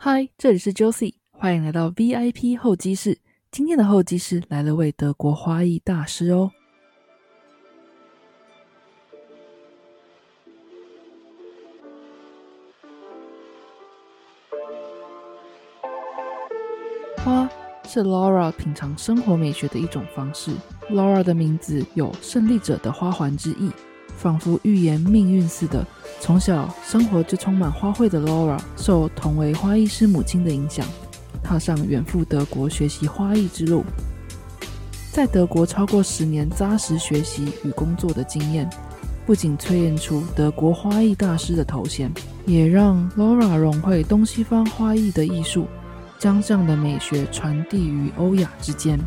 [0.00, 3.18] 嗨，这里是 Josie，欢迎来到 VIP 候机室。
[3.50, 6.52] 今天的候机室来了位德国花艺大师哦。
[17.16, 17.50] 花
[17.84, 20.52] 是 Laura 品尝生活美学的一种方式。
[20.88, 23.72] Laura 的名字有胜利者的花环之意，
[24.16, 25.84] 仿佛预言命运似的。
[26.20, 30.84] 从小生活就充满花卉的 Laura，受同为花艺师母亲的影响，
[31.42, 33.84] 踏上远赴德国学习花艺之路。
[35.10, 38.68] 在德国超过十年扎实学习与工作的经验，
[39.24, 42.12] 不仅淬炼出德国花艺大师的头衔，
[42.44, 45.66] 也让 Laura 融会东西方花艺的艺术，
[46.18, 48.98] 将这样的美学传递于欧亚之间。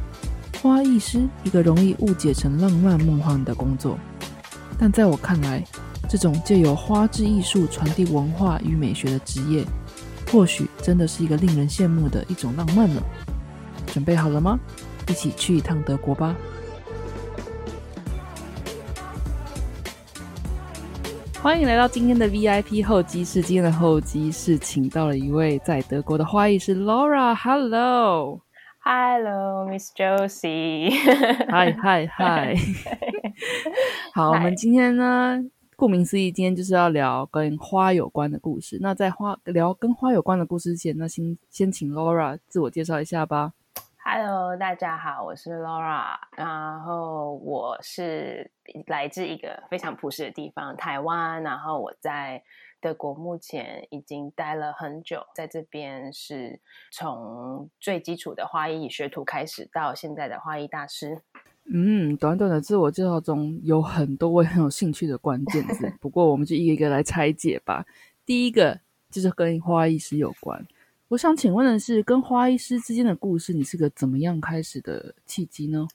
[0.62, 3.98] 花艺师一个容易误解成浪漫梦幻的工作，
[4.80, 5.64] 但在我看来。
[6.12, 9.64] 这种借由花之艺术传递文化与美学的职业，
[10.30, 13.02] 或许真的是一个令人羡慕的一种浪漫呢。
[13.88, 14.60] 准备好了吗？
[15.08, 16.36] 一起去一趟德国吧！
[21.42, 23.42] 欢迎来到今天的 VIP 候机室。
[23.42, 27.34] 今天的候机室请到了一位在德国的花艺师 Laura。
[27.34, 30.92] Hello，Hello，Miss Josie。
[31.50, 32.58] Hi，Hi，Hi！
[34.14, 35.40] 好，我们今天呢？
[35.82, 38.78] 顾名思义，今天就是要聊跟花有关的故事。
[38.82, 43.54] 那在花聊跟花有关的故事之前，那先先请 Laura 自我介绍一下吧。
[44.06, 48.52] Hello，大家好，我是 Laura，然后我是
[48.86, 51.42] 来自一个非常朴实的地方——台湾。
[51.42, 52.44] 然后我在
[52.80, 56.60] 德国目前已经待了很久，在这边是
[56.92, 61.24] 从最基础的花艺学徒开始，到现在的花艺大师。
[61.74, 67.86] 嗯，短短的自我介绍中有很多我很有兴趣的关键字， 不过我们就一个一个来拆解吧。
[68.26, 68.78] 第一个
[69.10, 70.66] 就是跟花艺师有关，
[71.08, 75.88] 我想请问的是，跟花艺师之间的故事，你是个怎么样开始的契机呢？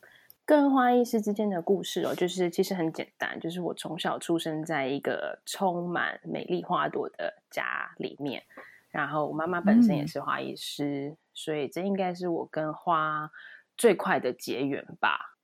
[0.46, 8.42] 跟花艺师之间的故事哦，就是其实很简单，就是我从小出生在一个充满美丽花朵的家里面，
[8.88, 13.30] 然后我妈妈本身也是花艺师，所以这应该是我跟花
[13.76, 15.35] 最快的结缘吧。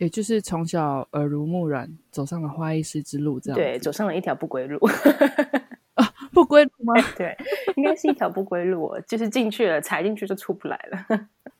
[0.00, 4.78] 也就是从小耳濡目染，走上了花艺师之路，这样对，走上了一条不归路
[5.92, 6.94] 啊，不归路吗？
[7.18, 7.36] 对，
[7.76, 11.04] 应该是一条不归路，就是进去了，踩进去就出不来了。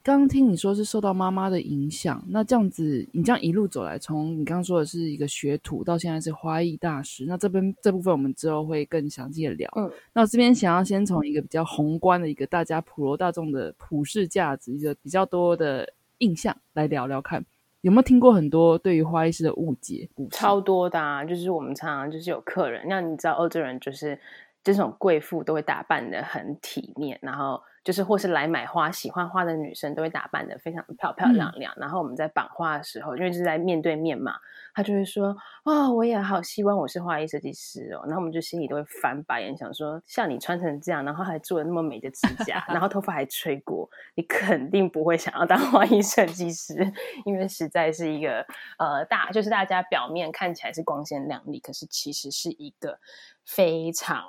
[0.03, 9.71] 刚 刚听你说是受到妈妈的影响，那这样子，你这样一路走来，从你刚刚说的是一个学徒，到现在是花艺大师，那这边这部分我们之后会更详细的聊。
[9.77, 17.45] 嗯，那这边想要先从一个比较宏观的一个大家普罗大众的普世价值，一个比较多的印象来聊聊看。
[17.83, 20.09] 有没有听过很多对于花艺师的误解？
[20.31, 21.25] 超多的啊！
[21.25, 24.19] 就是我们常常就是有客人，那你知道欧洲人就是
[24.63, 27.63] 这种贵妇都会打扮的很体面，然后。
[27.83, 31.73] 就是或是来买花、喜欢花的女生都会打扮的非常漂漂亮亮。
[31.79, 34.35] 然后我们在绑花的时候，因为是在面对面嘛，
[34.75, 46.93] 他就会说：“哦，我也好希望我是花艺设计师哦。”然后我们就心里都会翻白眼，想说：像你穿成这样，然后还做了那么美的指甲，然后头发还吹过，你肯定不会想要当 花艺设计师，
[47.25, 48.47] 因为实在是一个
[48.79, 52.99] 呃大，就是大家表面看起来是光鲜亮丽，可是其实是一个
[53.45, 54.25] 非常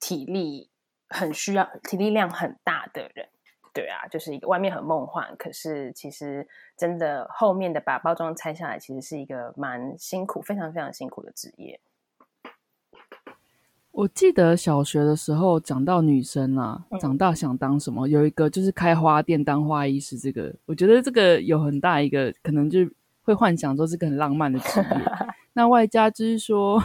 [0.00, 0.68] 体力。
[1.14, 3.28] 很需要体力量很大的人，
[3.72, 6.46] 对啊，就是一个外面很梦幻，可是其实
[6.76, 11.80] 真的后面的把包装拆下来，其实是一个蛮辛苦、非常非常辛苦的职业。
[13.90, 18.06] 我记得小学的时候讲到女生啊，长大想当什么？
[18.08, 22.80] 有一个就是开花店当花艺师，这个我觉得这个有很大一个可能，就
[23.22, 24.86] 会幻想说是个很浪漫的职业。
[25.54, 26.82] 那外加就是说。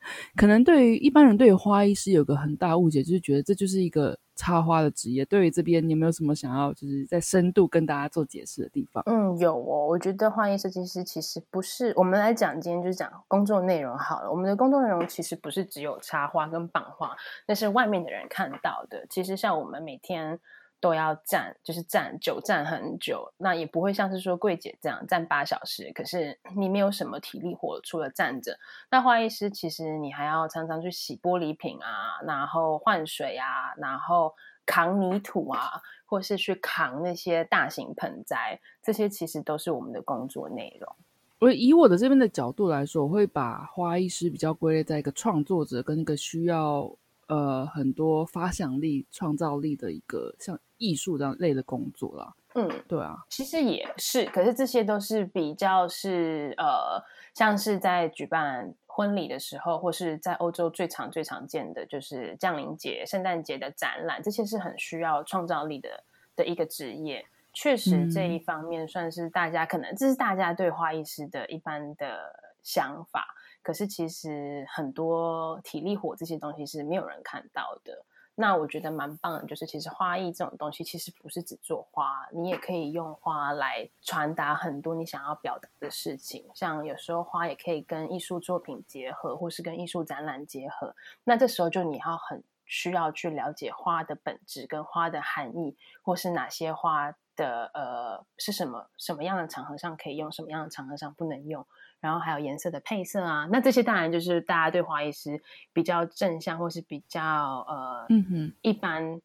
[0.36, 5.22] 可能对于一般人，对于花艺师有个很大误解，就是觉得这就是一个插花的职业。
[5.26, 9.02] 对于这边，你有没有什么想要就是在深度跟大家做解释的地方？
[9.06, 9.86] 嗯，有哦。
[9.88, 14.30] 我觉得花艺设计师其实不是我们来讲，今天就是讲工作内容好了。
[14.30, 17.14] 我们的工作内容其实不是只有插花跟绑花，
[17.46, 19.04] 那是外面的人看到的。
[19.10, 20.38] 其实像我们每天。
[20.80, 25.90] 都要站，就是站久站很久，那也不会像是说柜姐这样站八小时。
[25.94, 28.58] 可是你没有什么体力活，除了站着。
[28.90, 34.34] 那花艺师其实你还要常常去洗玻璃瓶啊，然后换水啊，然后
[34.64, 40.94] 扛泥土啊，或是去扛那些大型盆栽，这些其实都是我们的工作内容。
[41.40, 46.92] 我以我的这边的角度来说，我会把花艺师比较归类在一个创作者跟一个需要
[47.28, 50.58] 呃很多发想力、创造力的一个像。
[50.80, 57.02] 艺术这样类的工作啦，嗯，对啊，其实也是，可是这些都是比较是呃，
[57.34, 66.04] 像是在举办婚礼的时候，或是在欧洲最常最常见的就是降临节、圣诞节的展览，这些是很需要创造力的
[66.36, 67.26] 的一个职业。
[67.52, 78.04] 确实这一方面算是大家可能这是大家对花艺师的一般的想法，可是其实很多体力活这些东西是没有人看到的。
[78.40, 86.46] 那我觉得蛮棒的，就是其实花艺这种东西，其实不是只做花，你也可以用花来传达很多你想要表达的事情。
[86.54, 90.94] 像有时候花也可以跟艺术作品结合，或是跟艺术展览结合。
[91.24, 101.66] 那这时候就你要很需要去了解花的本质跟花的含义，或是哪些花的呃是什么什么样的场合上可以用，什么样的场合上不能用。
[102.00, 105.40] 然后还有颜色的配色啊，那这些当然就是大家对花艺师
[105.72, 107.20] 比较正向，或是比较
[107.68, 109.20] 呃，嗯哼，一般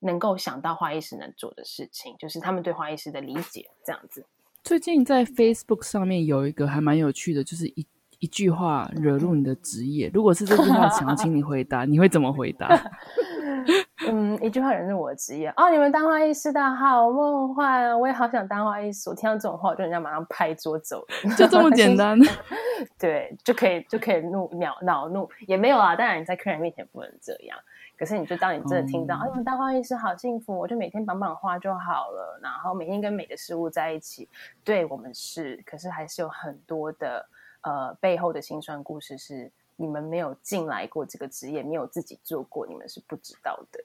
[0.00, 4.26] 能够想到花艺师能做的事情，就是他们对花艺师的理解这样子。
[4.62, 7.86] 最近在 Facebook 上面有一个还蛮有趣的，就是一
[8.18, 10.10] 一句话惹怒你的职业。
[10.12, 12.68] 如果是这句话，想要请你回答，你会怎么回答？
[14.10, 15.70] 嗯，一句话人是我的职业哦。
[15.70, 17.96] 你们当花艺师的好梦幻啊！
[17.96, 19.08] 我也好想当花艺师。
[19.10, 21.04] 我听到这种话，我就人家马上拍桌走，
[21.36, 22.18] 就这么简单。
[22.98, 25.94] 对，就可以就可以怒恼恼怒也没有啊。
[25.94, 27.58] 当然你在客人面前不能这样，
[27.98, 34.28] 可是你就当你真的听到，哎，当花艺师好幸福，我就每天绑绑花就好了，然后每天跟美的事物在一起。
[34.64, 37.26] 对我们是，可是还是有很多的
[37.62, 39.50] 呃背后的辛酸故事是。
[39.80, 43.80] 你们没有进来过这个职业，没有自己做过，你们是不知道的。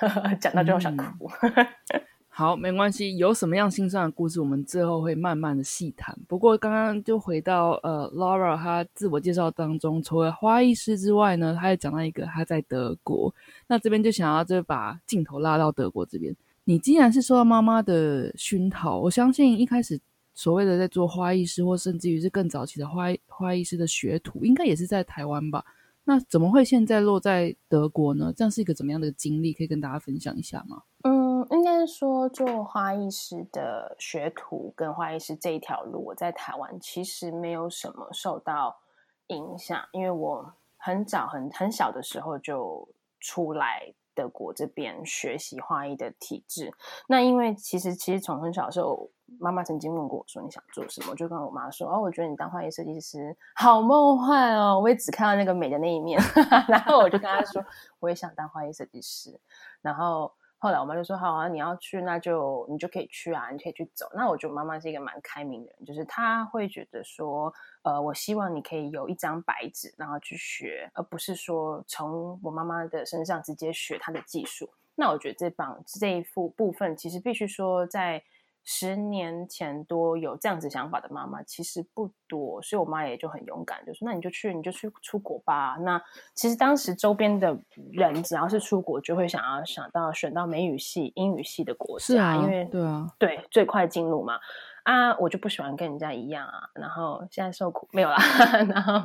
[0.40, 1.30] 讲到最后想哭。
[2.28, 3.16] 好，没关系。
[3.16, 6.16] 有什么样心酸的故事，我们最后会慢慢的细谈。
[6.28, 13.34] 不过刚刚就回到呃，Laura 她自我介绍当中，除了花艺师之外呢，她也讲到一个她在德国。
[13.66, 16.34] 那这边就想要就把镜头拉到德国这边。
[16.64, 20.00] 你既然是受到妈妈的熏陶，我相信一开始。
[20.34, 25.64] 所谓的在做花艺师，或甚至于是更早期的花花艺师的学徒，应该也是在台湾吧？
[26.08, 28.32] 那怎么会现在落在德国呢？
[28.34, 29.52] 这样是一个怎么样的经历？
[29.52, 30.84] 可以跟大家分享一下吗？
[31.04, 38.78] 嗯，应该说做花艺师的学徒跟花艺师这一条路，我在台湾其实没有什么受到
[39.26, 42.88] 影响，因为我很早很很小的时候就
[43.20, 43.92] 出来。
[44.14, 46.74] 德国这边学习花艺的体制，
[47.06, 49.08] 那因为其实其实从很小的时候，
[49.38, 56.20] 妈妈曾经问过我说你想做什么，我就跟我妈说哦，我觉得你当花艺设计师好梦幻哦，我也只看到那个美的那一面，
[56.68, 57.64] 然后我就跟她说
[58.00, 59.38] 我也想当花艺设计师，
[59.82, 60.32] 然后。
[60.60, 78.20] 后来我妈就说：“好啊，你要去，那就你就可以去啊，你可以去走。”那我觉得妈妈是一个蛮开明的人，就是她会觉得说：“呃，我希望你可以有一张白纸，然后去学，而不是说从我妈妈的身上直接学她的技术。”那我觉得这帮这一副部分，其实必须说在。
[78.64, 85.98] 十年前多有这样子想法的妈妈其实不多，所以我妈也就很勇敢，就说：“那你就去，你就去出国吧。”那
[86.34, 87.58] 其实当时周边的
[87.92, 94.38] 人只要是出国，就会想要想到选到美语系、英语系的国家，因为对啊，对最快进入嘛。
[94.84, 96.68] 啊，我就不喜欢跟人家一样啊。
[96.74, 98.16] 然后现在受苦没有啦，
[98.68, 99.00] 然后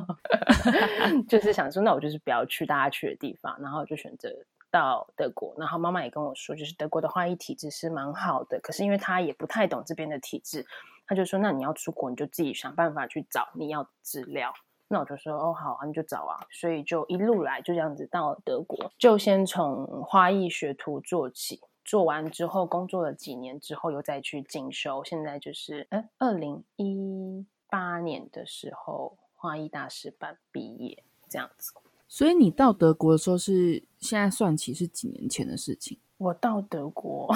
[1.28, 4.30] 就是想说，那我就是不要去大家去的地方，然后就选择。
[4.74, 8.58] 到德国，然后妈妈也跟我说，就是德国的花艺体制是蛮好的。
[8.58, 10.66] 可是因为她也不太懂这边的体制，
[11.06, 14.52] 她就说：“那你要出国，你就自己想办法去找你要资料。”
[14.90, 21.60] 那我就说：“哦，好啊，你就找啊。”所以就一路来就这样子到德国，就先从花艺学徒做起。
[21.84, 25.04] 做完之后，工作了几年之后，又再去进修。
[25.04, 31.72] 现在就是哎，二零一八年的时候，花艺大师班毕业这样子。
[32.14, 35.98] 所以你到德国的时候是现在算起是几年前的事情？
[36.16, 37.28] 我到德国，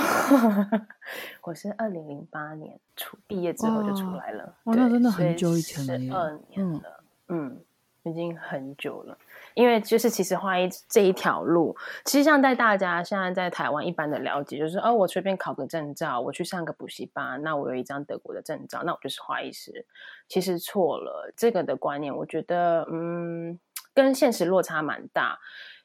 [1.43, 4.55] 我是二零零八年出毕业之后就出来了。
[4.67, 7.61] 哇，那真的很久以前了，十二年了，嗯，
[8.05, 9.19] 已经很久了。
[9.55, 19.85] 因为就是其实花艺这一条路，其实像在大家现在在台湾一般的了解，就是哦，我随便考个证照，我去上个补习班，那我有一张德国的证照，那我就是花艺师。
[20.29, 23.59] 其实错了，这个的观念，我觉得，嗯。
[23.99, 25.41] 跟现实落差蛮大，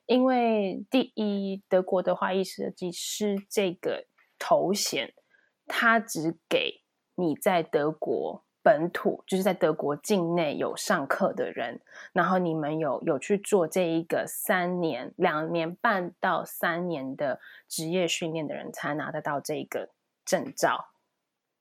[0.06, 4.06] 因为第一，德国的花艺设计师这个
[4.38, 5.16] 头衔，
[5.66, 6.84] 他只给
[7.16, 19.90] 你在德国本土，就是在德国境内有上课的人，然后你们有有去做这一个三年、两年半到三年的职业训练的人，才拿得到这个
[20.24, 20.90] 证照。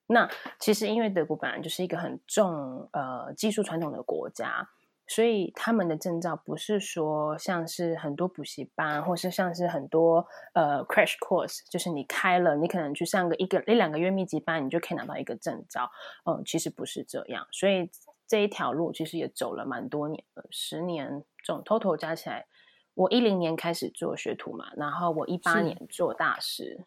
[0.09, 4.69] 那其实因为德国本来就是一个很重呃技术传统的国家。
[5.15, 15.91] 所以他们的证照不是说像是很多补习班，或是像是很多呃 crash course，就是你开了，你可能去上个一个一两个月密集班，你就可以拿到一个证照。
[16.25, 17.47] 嗯，其实不是这样。
[17.53, 17.91] 所以
[18.27, 22.47] 这一条路其实也走了蛮多年了，十年总 total 加起来，
[22.95, 26.87] 我一零年开始做学徒嘛，然后我一八年做大师，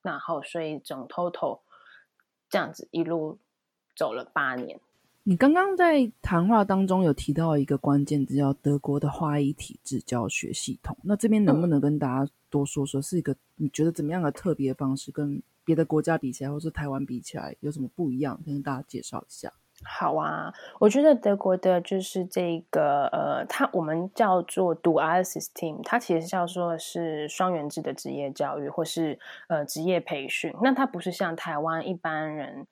[0.00, 1.60] 然后所以总 total
[2.48, 3.38] 这样子一路
[3.94, 4.80] 走了八年。
[5.28, 10.96] 你刚刚在谈话当中有提到一个关键字，叫德国的花艺体制教学系统。
[11.02, 18.40] 那这边能不能跟大家多说说，是一个你觉得怎么样的特别方式，跟别的国家比起来，或是台湾比起来，有什么不一样？
[18.46, 19.52] 跟大家介绍一下。
[19.84, 29.18] 好啊，我觉得德国的就是这个呃，它我们叫做 dual system，它其实叫做是双元制的职业教育或是
[29.48, 30.54] 呃职业培训。
[30.62, 32.66] 那它不是像台湾一般人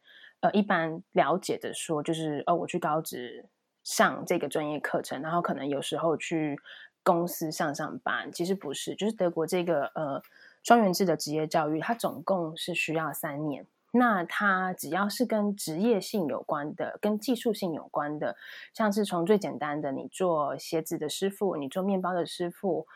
[0.45, 3.49] 呃一般了解的说，就是哦我去高职
[3.83, 6.61] 上这个专业课程，然后可能有时候去
[7.03, 10.23] 公司上上班，其实不是，就是德国这个呃
[10.63, 13.67] 双元制的职业教育，它总共是需要三年。
[13.97, 18.37] 那它只要是跟职业性有关的、跟技术性有关的，
[18.75, 22.87] 像是从最简单的，你做鞋子的师傅，你做面包的师傅，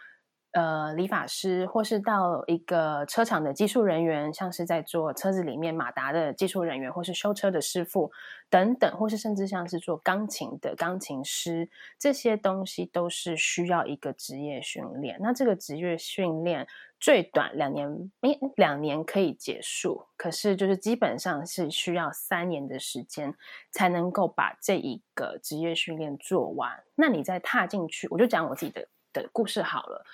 [0.52, 8.10] 呃，理发师，或是到一个车厂的技术人员，像是在做车子里面马达的技术人员，或是修车的师傅
[8.48, 15.18] 等等，或是甚至像是做钢琴的钢琴师，这些东西都是需要一个职业训练。
[15.20, 16.66] 那这个职业训练。
[17.00, 23.32] 最短两年，诶，两年可以结束，可是就是基本上是需要三年的时间
[23.70, 26.82] 才能够把这一个职业训练做完。
[26.96, 30.04] 那你再踏进去，我就讲我自己的的故事好了。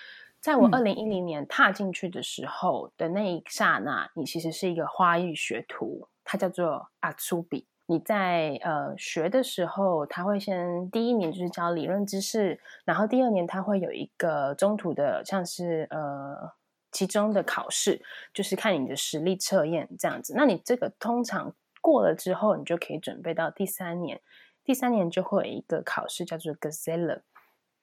[0.45, 7.67] 在我二零一零年踏进去的时候的那一刹那，你其实是一个花艺学徒，它叫做阿苏比。
[7.87, 16.53] 你在呃学的时候，他会先第一年就是教理论知识，然后第二年他会有一个中途的，像是呃。
[16.93, 18.01] 其中的考试
[18.33, 24.21] 就是看你的实力测验这样子，那你这个通常过了之后，你就可以准备到第三年。
[24.63, 27.23] 第三年就会有一个考试叫做 Gazelle。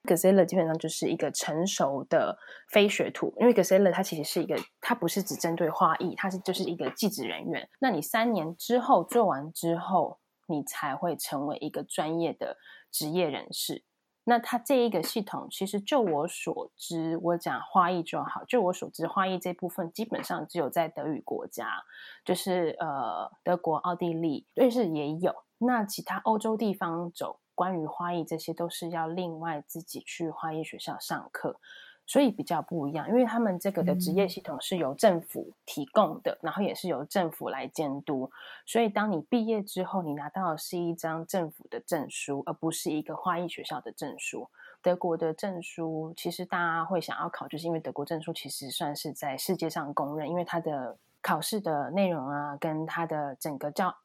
[0.03, 2.37] Gazelle 基本上就是一个成熟的
[2.69, 7.69] 非学徒，因为 Gazelle 它其实是一个，它不是只针对画艺，它是就是一个技职人员。
[7.79, 12.57] 那你三年之后做完之后，你才会成为一个专业的
[12.91, 13.83] 职业人士。
[14.23, 18.43] 那它这一个系统，其实就我所知，我讲花艺就好。
[18.45, 21.83] 就我所知，花艺这部分基本上只有在德语国家，
[22.23, 25.33] 就是呃德国、奥地利、瑞士也有。
[25.57, 31.59] 那其他欧洲地方走关于花艺这些，都是要另外自己去花艺学校上课。
[32.07, 38.29] 所以比较不一样，因为他们这个的职业系统是由政府提供的，然后也是由政府来监督。
[38.65, 44.49] 所以当你毕业之后，你拿到的是一张政府的证书，而不是一个花艺学校的证书。
[44.81, 53.95] 德国的证书其实大家会想要考，就是因为德国证书其实算是在世界上公认，因为它的考试的内容啊，跟它的整个教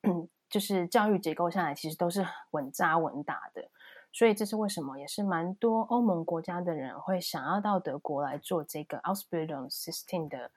[0.48, 3.68] 就是教育结构下来，其实都是稳扎稳打的。
[4.12, 10.50] 所以这是为什么，也是蛮多欧盟国家的人会想要到德国来做这个 Ausbildung System 的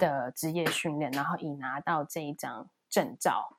[0.00, 3.56] 的职业训练，然后以拿到这一张证照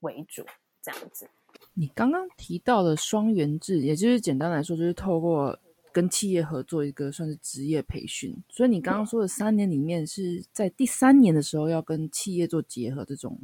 [0.00, 0.44] 为主，
[0.82, 1.30] 这样子。
[1.74, 5.56] 你刚刚提到的双元制，也就是简单来说，就是透过
[5.92, 8.36] 跟企业合作一个算是职业培训。
[8.48, 13.38] 所以你刚刚说的三年里面，是在第三年的时候要跟企业做结合这种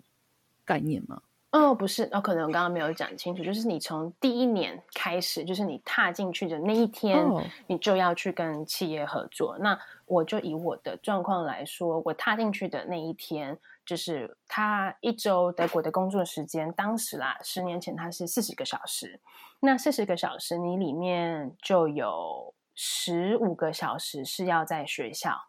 [0.64, 1.22] 概念吗？
[1.52, 7.22] 哦，不是，哦，可能我刚刚没有讲清楚，就是你从第一年开始，就是你踏进去的那一天，
[7.66, 9.58] 你就要去跟企业合作。
[9.58, 19.20] 那我就以我的状况来说，我踏进去的那一天，就是他一周德国的工作时间，当时啦，十年前他是四十个小时。
[19.60, 25.48] 那四十个小时，你里面就有十五个小时是要在学校，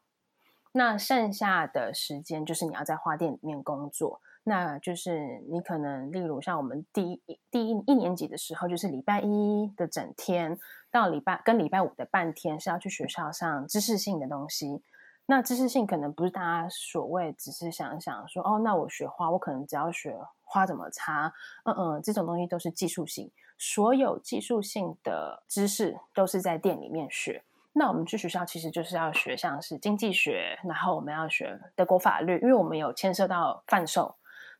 [0.73, 4.19] 那剩下的时间就是你要在花店里面工作。
[4.45, 10.59] 那就是你可能，例如像我们第一第一一年级的时候，就是礼拜一的整天
[10.91, 14.83] 到礼拜跟礼拜五的半天是要去学校上知识性的东西。
[15.25, 21.33] 那知识性可能不是大家所谓只是想想说哦，那我学花，我可能只要学花怎么插，
[21.63, 23.31] 嗯嗯，这种东西都是技术性。
[23.57, 27.41] 所有技术性的知识都是在店里面学。
[27.71, 34.13] 那我们去学校其实就是要学像是经济学，然后我们要学德国法律，因为我们有牵涉到贩售。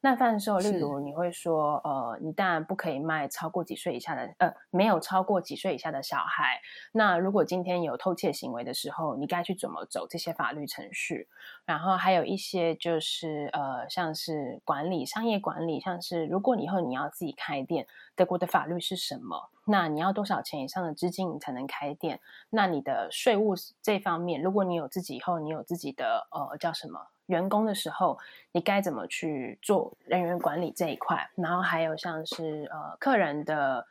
[0.05, 6.59] 那贩售，例如你会说，呃，你当然不可以卖超过几岁以下的，呃，没有超过几岁以下的小孩。
[6.91, 11.29] 那如果今天有偷窃行为的时候，你该去怎么走这些法律程序？
[11.63, 19.51] 然后还有一些就是，呃，像是管理商业管理，像是如果以后你要自己开店，德国的法律是什么？
[19.65, 22.19] 那你要多少钱以上的资金你才能开店？
[22.49, 26.99] 那你的税务这方面，如果你有自己以后，你有自己的，呃，叫什么？
[27.27, 28.17] 员工的时候，
[28.51, 31.29] 你该怎么去做人员管理这一块？
[31.35, 33.87] 然后还有像是呃客人的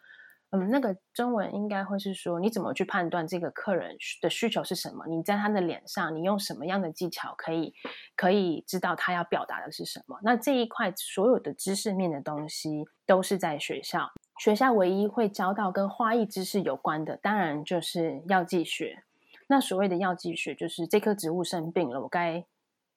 [0.54, 5.06] 嗯，那个中文应该会是说，你怎么去判断这个客人的需求是什么？
[5.06, 7.72] 你在他的脸上，你用什么样的技巧可以
[8.14, 10.18] 可以知道他要表达的是什么？
[10.22, 19.02] 那这一块所有的知识面的东西都是在学校，学校唯一会教到跟花艺知识有关的，当然就是药剂学。
[19.46, 22.44] 那所谓的药剂学，就是这棵植物生病了，我该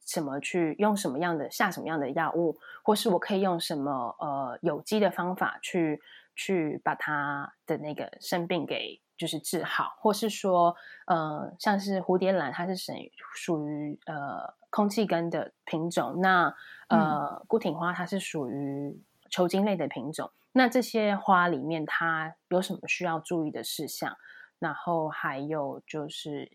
[0.06, 6.02] 怎么去用什么样的下什么样的药物，或是我可以用什么呃有机的方法去。
[6.38, 10.76] 去把它的那个生病给就是治好，或是说，
[11.08, 12.92] 呃，像是蝴蝶兰，它是属
[13.34, 16.54] 属于呃空气根的品种，那
[16.90, 20.30] 呃孤挺花它是属于球茎类的品种。
[20.52, 24.18] 那这些花里面它有什么需要注意的事项？
[24.60, 26.52] 然后还有就是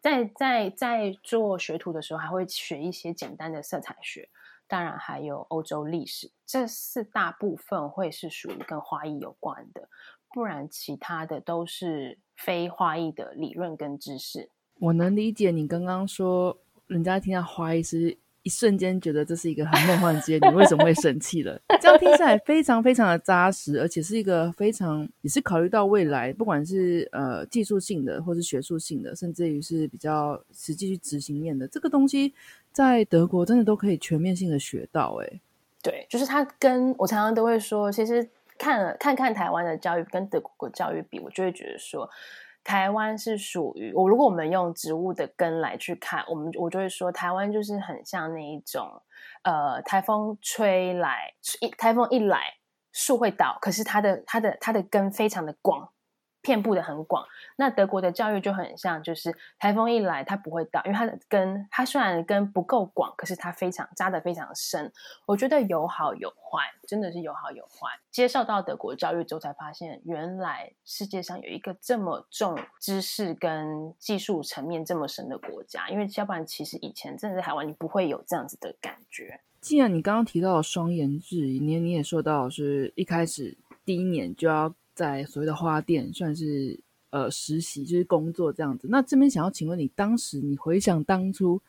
[0.00, 4.28] 在在在做学徒的时候，还会学一些简单的色彩学。
[4.66, 9.88] 当然还有欧洲历史，这四大部分会是属于跟花艺有关的，
[10.34, 14.50] 不然其他的都是非花艺的理论跟知识。
[14.80, 18.18] 我能理解你刚刚说，人家听到花艺是。
[18.48, 21.60] 一瞬间觉得这是一个很梦幻之夜，你为什么会生气了？
[21.82, 32.32] 这样听起来非常非常的扎实，而且是一个非常也是考虑到未来，不管是呃技术性的，或是学术性的，甚至于是比较实际去执行面的这个东西，
[32.72, 35.20] 在德国真的都可以全面性的学到。
[35.22, 35.40] 哎，
[35.82, 38.26] 对，就是他跟我常常都会说，其实
[38.56, 42.08] 看看看台湾的教育跟德国教育比，我就会觉得说。
[42.68, 48.86] 台湾是属于我，如果我们用植物的根来去看，我们我就会说，台湾就是很像那一种，
[49.42, 51.32] 呃，台风吹来，
[51.62, 52.42] 一台风一来，
[52.92, 55.88] 树会倒，可是它的它的它的根非常的广。
[56.48, 57.26] 遍布的很广，
[57.56, 64.90] 那德国的教育就很像，就是台风一来，它不会倒，因为它的根，它虽然根不够广，可是它非常扎的非常深。
[65.26, 67.86] 我觉得有好有坏，真的是有好有坏。
[68.10, 79.38] 接受到德国教育之后，才发现原来世界上有一个这么重知识跟技术层面这么深的国家，因为要不然其实以前真的在台湾，你不会有这样子的感觉。
[79.60, 84.74] 既然你刚刚提到双研制，你你也说到是一开始第一年就要。
[84.98, 86.76] 在所谓的花店算是
[87.10, 88.88] 呃实习，就是工作这样子。
[88.90, 91.60] 那这边想要请问你，当时你回想当初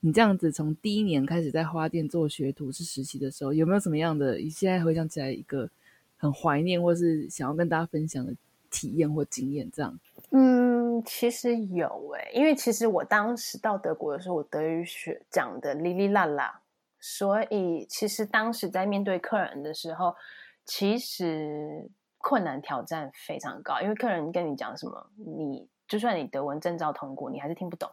[0.00, 4.34] 你这样子从第一年开始在花店做学徒是实习的时候，有没有什么样的？
[4.34, 5.70] 你现在回想起来一个
[6.16, 8.34] 很怀念，或是想要跟大家分享的
[8.68, 9.70] 体验或经验？
[9.72, 9.96] 这样？
[10.30, 16.60] 嗯，其实有诶，因为其实我当时到德国的时候，我德语学讲的哩哩啦啦，
[16.98, 20.16] 所以其实当时在面对客人的时候，
[20.64, 21.88] 其实。
[22.22, 27.90] 困难挑战非常高，因为客人跟你讲什么，你就算你德文证照通过，你还是听不懂，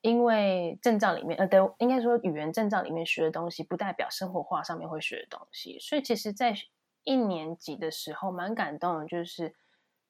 [0.00, 5.78] 因为证照里面呃德应该说语言证照里面学的东西，不代表生活化上面会学的东西。
[5.80, 6.54] 所以其实，在
[7.02, 9.54] 一年级的时候，蛮感动的，就是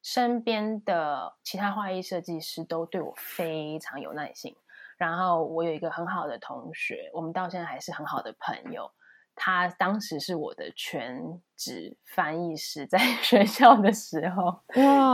[0.03, 4.55] 身边的其他画艺设计师都对我非常有耐心。
[4.99, 8.93] 然后我有一个很好的同学，我们到现在还是很好的朋友。
[9.35, 14.55] 他当时是我的全职翻译师，在 学校的时候，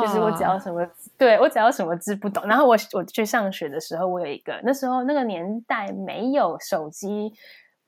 [0.02, 7.32] 就是我只要什么，对我只要什么字不懂，然后我我去上学的时候，我有一个那时候那个年代没有手机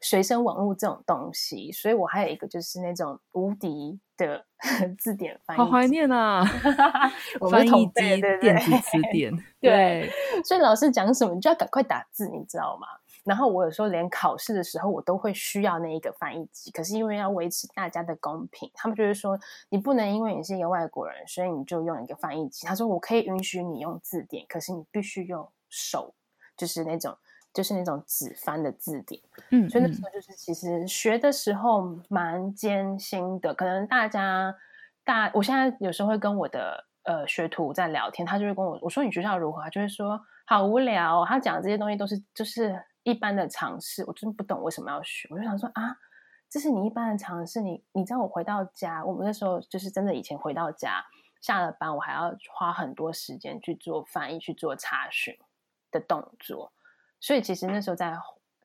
[0.01, 4.45] 随身网络这种东西，所以我还有一个就是那种无敌的
[4.99, 6.45] 字典翻译，好怀念啊！
[7.51, 10.11] 翻译机、电子词典，对，
[10.45, 12.87] 所以老师讲什么，你就要赶快打字，你知道吗？
[13.23, 16.71] 然后我有时候连考试的时候，我都会需要那一个翻译机。
[16.71, 22.67] 可是因为要维持大家的公平，他们就是说你不能因为你是一个外国人，所以你就用一个翻译机。
[22.67, 26.15] 他说我可以允许你用字典，可是你必须用手，
[26.57, 27.15] 就是那种
[27.53, 29.21] 就是那种纸翻的字典。
[29.51, 33.53] 嗯，所以那时候就是其实学的时候蛮艰辛的。
[33.53, 34.55] 可能大家
[35.05, 41.23] 大，我现在有时候会跟我的呃学徒在聊天，他就会跟我我说你学校如何，他就会说好无聊。
[41.27, 42.83] 他讲的这些东西都是就是。
[43.03, 45.29] 一般的尝试，我真不懂为什么要学。
[45.31, 45.97] 我就想说啊，
[46.49, 47.61] 这是你一般的尝试。
[47.61, 51.05] 你你知道，我回到家，我们那时候就是真的以前回到家，
[51.41, 55.37] 下了班我还要花很多时间去做翻译、去做查询
[55.91, 56.73] 的动作。
[57.19, 58.17] 所以其实那时候在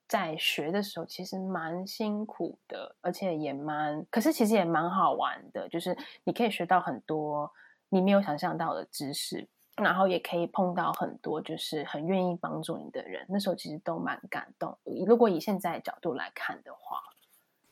[0.08, 7.52] 在学的时候，其实蛮辛苦的，而且也蛮，可是其实也蛮好玩的，就是你可以学到很多
[7.90, 9.48] 你没有想象到的知识。
[9.78, 14.78] 然后也可以碰到很多就是很愿意帮助你的人，那时候其实都蛮感动。
[15.06, 17.00] 如果以现在的角度来看的话，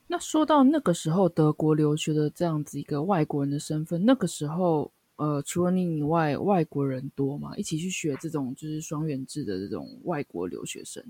[0.06, 7.56] 那说到那个时候德国留学的这样子一个外国人的身份，那个时候呃，除了你以外，外国人多吗？
[7.56, 11.02] 一起去学这种就是双元制的这种外国留学生？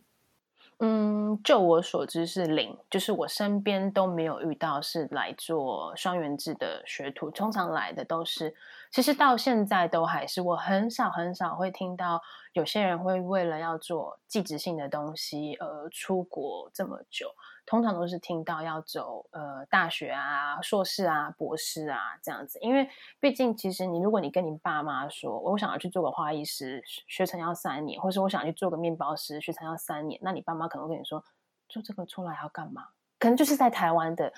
[0.80, 8.54] 嗯，就我所知是零，就是我身边都没有遇到是来做双元制的学徒，通常来的都是，
[8.90, 12.20] 其实到现在都还是，我很少很少会听到
[12.54, 17.28] 有些人会为了要做技职性的东西而出国这么久。
[17.66, 31.24] 通常都是听到要走呃大学啊、硕士啊、博士啊这样子，因为毕竟其实你如果你跟你爸妈说，我想要去做个花艺师，学成要三年，或是我想去做个面包师，学成要三年，那你爸妈可能会跟你说，
[31.68, 32.88] 做这个出来要干嘛？
[33.18, 34.32] 可能就是在台湾的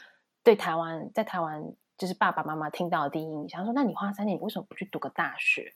[0.45, 1.65] 对台湾，在台湾
[1.99, 5.75] 就是爸爸妈妈听到的第一印象，说那你花三年，你为什么不去读个大学？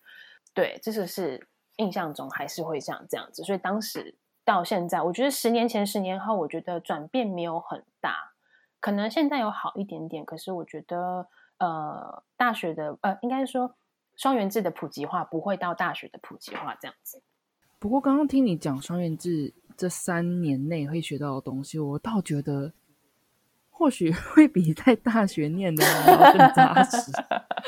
[0.54, 4.16] 对，这个是印象中还是会像这样子，所以当时。
[4.50, 8.32] 到现在，我觉得十年前、十年后，我觉得转变没有很大，
[8.80, 10.24] 可能现在有好一点点。
[10.24, 13.76] 可是我觉得，呃，大学的呃，应该说
[14.16, 17.22] 双元制的普及化不会到大学的普及化这样子。
[17.78, 22.72] 不过刚刚听你讲双元制这三年内会学到的东西，我倒觉得
[23.70, 27.12] 或许 会比在大学念的要更扎实。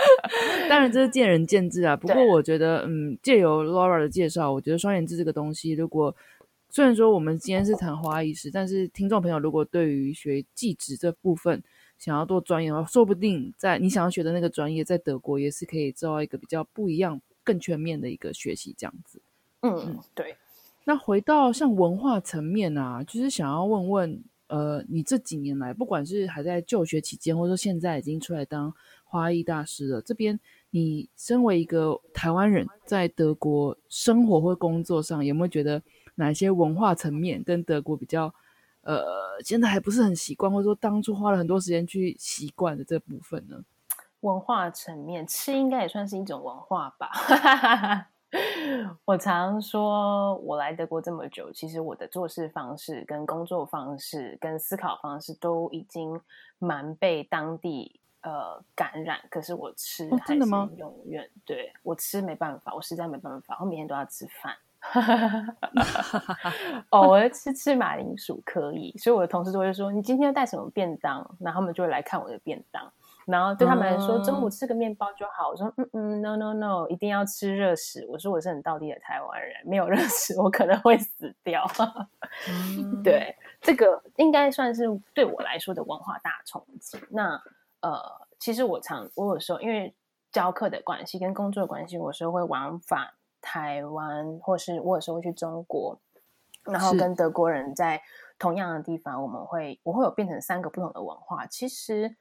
[0.69, 1.97] 当然这是见仁见智啊。
[1.97, 6.13] 不过我觉得，嗯，借由 Laura 的介绍，我觉得双元制这个东西，如果
[6.75, 11.63] 虽然说我们今天是谈花艺师，但是听众朋友如果对于学技职这部分
[11.99, 19.21] 想要做专业的话，说不定在你想要学的那个专业，在德国也是可以做到一个比较不一样、更全面的一个学习这样子。
[19.61, 20.35] 嗯，对。
[20.85, 35.83] 那回到像文化层面啊，就是想要问问，呃，你这几年来，不管是还在就学期间，或者说现在已经出来当花艺大师了，这边你身为一个台湾人，在德国生活或工作上，有没有觉得？
[36.17, 38.33] 哪些文化层面跟德国比较，
[38.83, 43.65] 呃，现在还不是很习惯，或者说当初花了很多时间去习惯的这部分呢？
[44.21, 47.11] 文化层面，吃应该也算是一种文化吧。
[49.05, 56.19] 我常说，我来德国这么久，其实我的做事方式、跟工作方式、跟思考方式都已经
[56.59, 59.21] 蛮被当地呃感染。
[59.29, 60.71] 可是我吃真的吗？
[60.77, 64.57] 永远对我吃没办法，我实在没办法，我每天都要吃饭。
[66.91, 72.93] 偶尔吃吃马铃薯可以，所以我的同事都会说：“你今天要带什么便当？”然后他们就会来看我的便当。
[73.25, 75.51] 然后对他们来说，中午吃个面包就好。
[75.51, 81.65] 我说：“嗯嗯，no no no，一定要吃热食。”我说：“我是很道地的台湾人，没有热食我可能会死掉。
[83.05, 86.99] ”对，这个应该算是对我来说的文化大冲击。
[87.11, 87.41] 那
[87.81, 88.03] 呃，
[88.41, 89.95] 其实我常我有时候因为
[90.33, 93.11] 教课的关系跟工作的关系，有时候会往返。
[93.43, 96.01] 台湾，或是我有时候会去中国，
[96.65, 98.01] 然后跟德国人在
[98.39, 101.47] 同样的地方，我们会我会有变成三个不同的文化。
[101.47, 102.17] 其实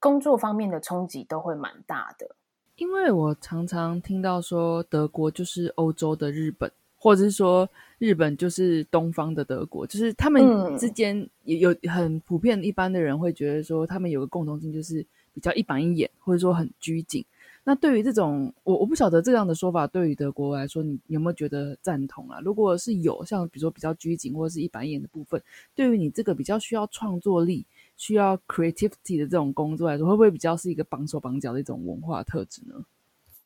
[0.00, 2.34] 工作方面的冲击都会蛮大的，
[2.76, 17.24] 因为我常常听到说德国就是欧洲的日本，或者是说日本就是东方的德国，就是他们之间也有很普遍，一般的人会觉得说他们有个共同性，就是比较一板一眼，或者说很拘谨。
[17.64, 22.40] 那对于这种，我我不晓得这样的说法对于德国来说，你有没有觉得赞同啊？
[22.40, 25.40] 如果是有，像比如说比较拘谨或者是一板一眼的部分，
[25.72, 27.64] 对于你这个比较需要创作力、
[27.96, 32.84] 需要 creativity 的这种工作来说，会不会比较是一个绑手绑脚的一种文化特质呢？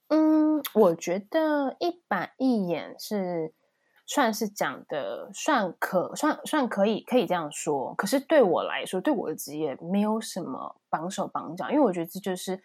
[0.08, 3.52] 嗯，我觉得一板一眼是
[4.06, 7.94] 算是讲的，算可算算可以可以这样说。
[7.96, 12.62] 可是对我来说，对我的职业没有什么绑手绑脚，因为我觉得这就是。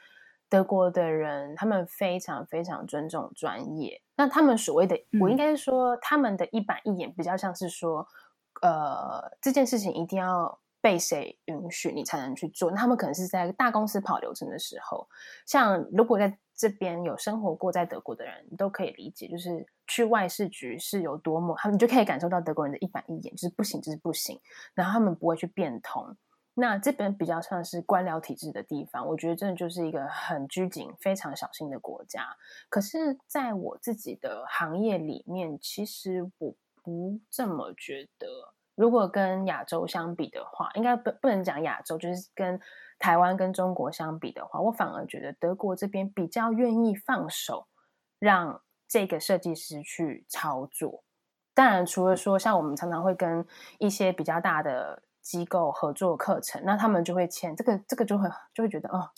[0.52, 4.02] 德国的人，他们非常非常尊重专业。
[4.18, 8.06] 那他们所谓的，我应该说，他们的一板一眼，比较像是说，
[8.62, 12.70] 呃，这件事情一定要被谁允许，你才能去做。
[12.70, 15.08] 那他们可能是在大公司跑流程的时候，
[15.46, 24.38] 像如果在这边有生活过在德国的人，都可以理解，就是去外事局是有多么，他们就可以感受到德国人的一板一眼，就是不行就是不行，
[24.74, 26.14] 然后他们不会去变通。
[26.54, 32.36] 那这边比较像是官僚体制的地方，我觉得真的就是一个很拘谨、非常小心的国家。
[32.70, 38.28] 可是，在我自己的行业里面，其实我不这么觉得。
[38.76, 42.60] 如果跟亚洲相比的话，应该不不能讲亚洲，就是跟
[43.00, 47.68] 台湾跟中国相比的话，我反而觉得德国这边比较愿意放手，
[48.20, 51.06] 让这个设计师去操作。
[51.54, 53.48] 当然，除了说像我们常常会跟
[53.80, 55.04] 一些比较大的。
[55.22, 59.10] 机构合作课程，那他们就会签这个，这个就会就会觉得哦，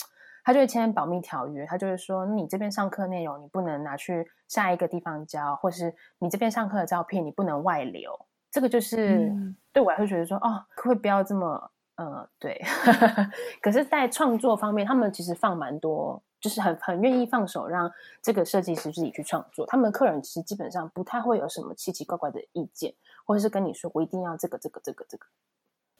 [0.43, 8.27] 他就会签保密条约，他就会说你这边上课内容你不能拿去下一个地方教，或是你这边上课的照片你不能外流。
[8.51, 9.31] 这个就是
[9.71, 12.61] 对我来说觉得说哦，可不可以不要这么呃对？
[13.61, 19.65] 可是，在创作方面，他们其实放蛮多就是很很愿意放手让这个设计师自己去创作。
[19.65, 22.93] 他们客人其实基本上不太会有什么奇奇怪怪的意见，
[23.25, 25.25] 或者是跟你说我一定要这个这个这个这个。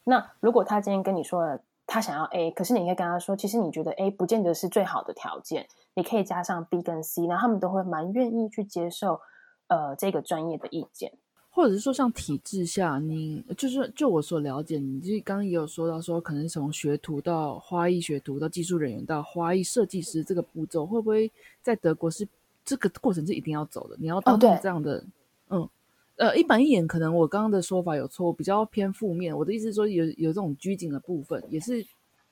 [0.04, 9.20] 那如果他今天跟你说了他想要 A，可是你可以跟他说，其实你觉得 A 不见得是最好的条件，你可以加上 B 跟 C，然后他们都会蛮愿意去接受
[9.66, 11.12] 呃这个专业的意见。
[11.50, 21.30] 或者是说，像体制下，你就是就我所了解，你就刚刚也有说到说，可能从学徒到花艺学徒到技术人员到花艺设计师这个步骤，会不会
[21.62, 22.26] 在德国是
[22.64, 23.94] 这个过程是一定要走的？
[24.00, 25.04] 你要当这样的，
[25.50, 25.68] 嗯，
[26.16, 29.36] 呃，一板一眼，可能我刚刚的说法有错，比较偏负面。
[29.36, 31.78] 我的意思是说，有有这种拘谨的部分，也是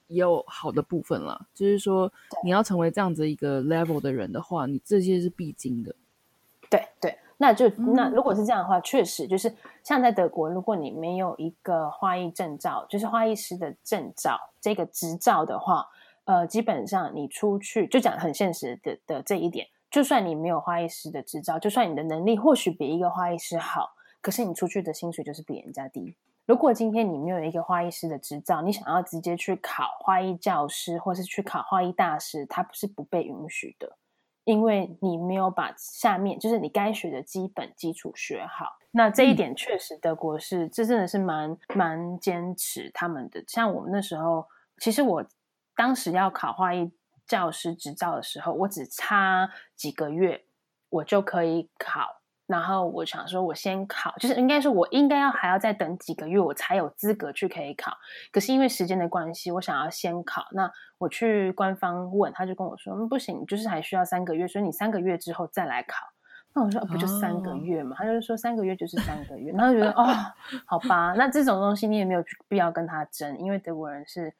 [0.06, 1.46] 也有好的部分啦。
[1.52, 2.12] 就是说，
[2.44, 5.94] 你要成为这样子一个 level 的人的话，你这些是必经的。
[6.70, 7.18] 对对。
[7.38, 15.84] 那就那如果是这样的话，确实就是像在德国，如果你没有一个花艺证照，就是花艺师的证照这个执照的话，
[16.24, 26.16] 呃，基本上你出去就讲很现实的的这一点，就算你没有花艺师的执照，就算你的能力或许比一个花艺师好，可是你出去的薪水就是比人家低。
[26.46, 33.96] 如果今天你没有一个花艺师的执照，你想要直接去考花艺教师或是去考花艺大师，它不是不被允许的。
[34.44, 43.44] 因为你没有把下面就是你该学的基本基础学好，那这一点确实德国是这真的是蛮蛮坚持他们的。
[43.46, 45.24] 像我们那时候，其实我
[45.76, 46.90] 当时要考花艺
[47.32, 50.44] 教师执照的时候，我只差几个月，
[50.90, 52.20] 我就可以考。
[52.46, 57.96] 然后我想说，我先考，就是应该是我应该要还要再等几个月，我才有资格去可以考。
[58.30, 60.44] 可是因为时间的关系，我想要先考。
[60.52, 66.04] 那我去官方问，他就跟我说，嗯，不行，就是还需要三个月，所以你三个月之后再来考。
[66.54, 67.96] 那我说，不就三个月嘛？
[67.98, 69.50] 他就是说三个月就是三个月。
[69.52, 70.04] 然后觉得，哦，
[70.66, 74.34] 好吧，那这种东西你也没有必要跟他争，因为德国人是，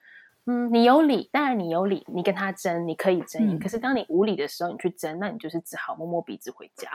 [0.44, 3.58] 嗯，你有理，当然你有理，你跟他争，你可以争赢。
[3.58, 6.90] 可是当你无理的时候，你去争，那你就是只好摸摸鼻子回家。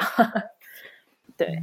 [1.37, 1.57] 对，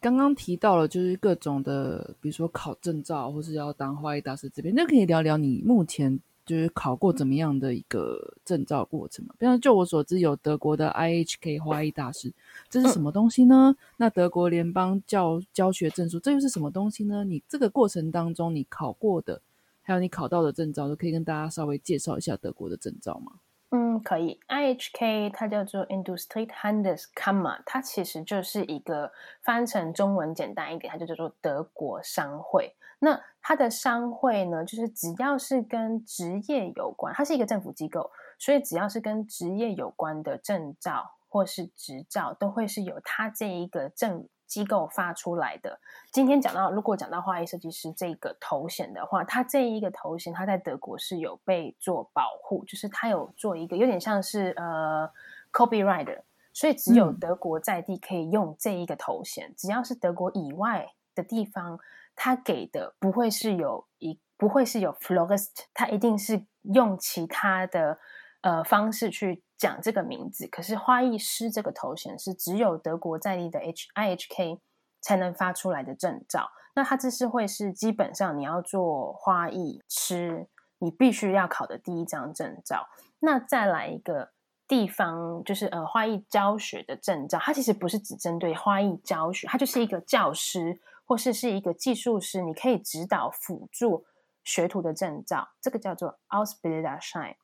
[0.00, 9.34] 刚刚提到了就是各种的，比如说考证照或是要当花艺大师这边，那可以聊聊你目前就是考过怎么样的一个证照过程吗？
[9.38, 12.32] 比方就我所知，有德国的 IHK 花艺大师，
[12.68, 13.76] 这是什么东西呢？
[13.98, 17.22] 那德国联邦教教学证书，这又是什么东西呢？
[17.22, 19.40] 你这个过程当中你考过的，
[19.88, 23.40] 还有你考到的证照，都可以跟大家稍微介绍一下德国的证照吗？
[23.70, 24.38] 嗯，可以。
[24.46, 29.10] IHK 它叫做 Industriehandelskammer，它其实就是一个
[29.42, 32.76] 翻成中文简单一点，它就叫做德国商会。
[32.98, 44.28] 那它的商会呢，就是只要是跟职业有关，它是一个政府机构，所以只要是跟职业有关的证照或是执照，都会是由它这一个政。
[44.48, 45.78] 机构发出来的。
[46.10, 55.08] 今天讲到，如果讲到花艺设计师这个头衔的话，它这一个头衔，它在德国是有被做保护，就是它有做一个有点像是呃
[55.52, 61.78] copyright，所以只有德国在地可以用这一个头衔，只要是德国以外的地方，
[62.16, 67.98] 它给的不会是有一不会是有 florist，它一定是用其他的
[68.40, 69.44] 呃方式去。
[69.58, 74.60] 讲这个名字，可是花艺师这个头衔是只有德国在地的 H I H K
[75.00, 76.48] 才能发出来的证照。
[76.74, 80.46] 那它这是会是基本上你要做花艺师，
[80.78, 82.86] 你必须要考的第一张证照。
[83.18, 84.30] 那再来一个
[84.68, 94.04] 地方，就是呃花艺教学的证照，它其实不是只针对花艺教学，它就是一个教师或是是一个技术师，你可以指导辅助
[94.44, 97.36] 学徒的证照，这个叫做 a u s b i l d e r s h i n e。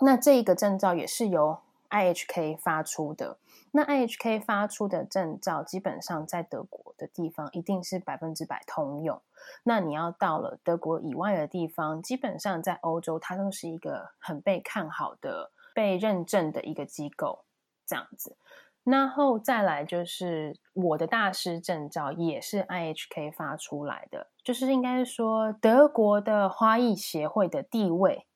[0.00, 1.58] 那这一个证照也是由
[1.90, 3.38] IHK 发出的。
[3.72, 9.20] 那 IHK 发出的证照，基本上在德国的地方一定是百分之百通用。
[9.64, 17.44] 那你要到了德国以外的地方，基本上在欧洲，它都是一个很被看好的、被认证的一个机构，
[17.86, 18.36] 这样子。
[18.84, 28.27] 然后再来就是我的大师证照，也是 IHK 发出来的，就是应该说德国的花艺协会的地位。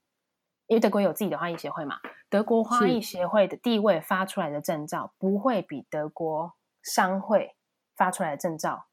[0.66, 1.98] 因为德国有自己的花艺协会嘛，
[2.30, 7.56] 德国花艺协会的地位发出来的证照不会比德国商会
[7.94, 8.86] 发出来的证照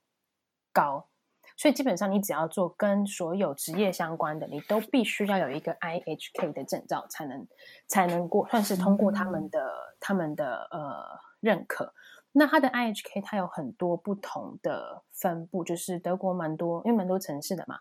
[0.74, 1.08] 高，
[1.56, 7.48] 所以基本上你只要做跟所有职业相关的，你都必须要有一个 IHK 的证照才能
[7.88, 11.94] 才能过，算是通过他们的他们的呃认可。
[12.32, 17.80] 那它的 IHK 它有很多不同的分布，就是德国蛮多，因为蛮多城市的嘛。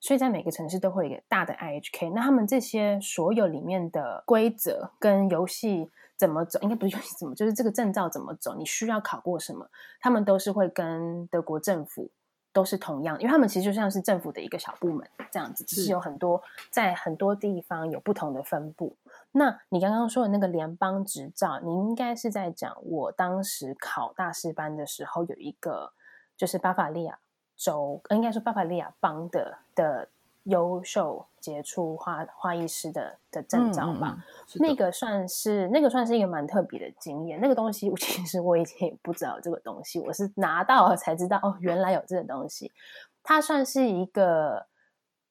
[0.00, 9.68] 所以在每个城市都会有一个大的 IHK，那他们这些所有里面的规则跟游戏怎么走，应该不是游戏怎么，就是这个证照怎么走，你需要考过什么，
[10.00, 12.10] 他们都是会跟德国政府
[12.52, 18.96] 都是同样，因为他们其实就像是政府的一个小部门这样子，只是有很多在很多地方有不同的分布。
[19.32, 25.92] 那你刚刚说的那个联邦执照，你应该是在讲我当时考大师班的时候有一个，
[26.36, 27.18] 就是巴伐利亚
[27.58, 30.08] 州，应该说巴伐利亚邦的的
[30.44, 34.24] 优秀杰出画画艺师的的证照吧。
[34.54, 37.38] 那个算是那个算是一个蛮特别的经验。
[37.40, 42.72] 那个东西 其实我以前也不知道这个东西，我是拿到了才知道哦，原来有这个东西。
[43.22, 44.66] 它算是一个。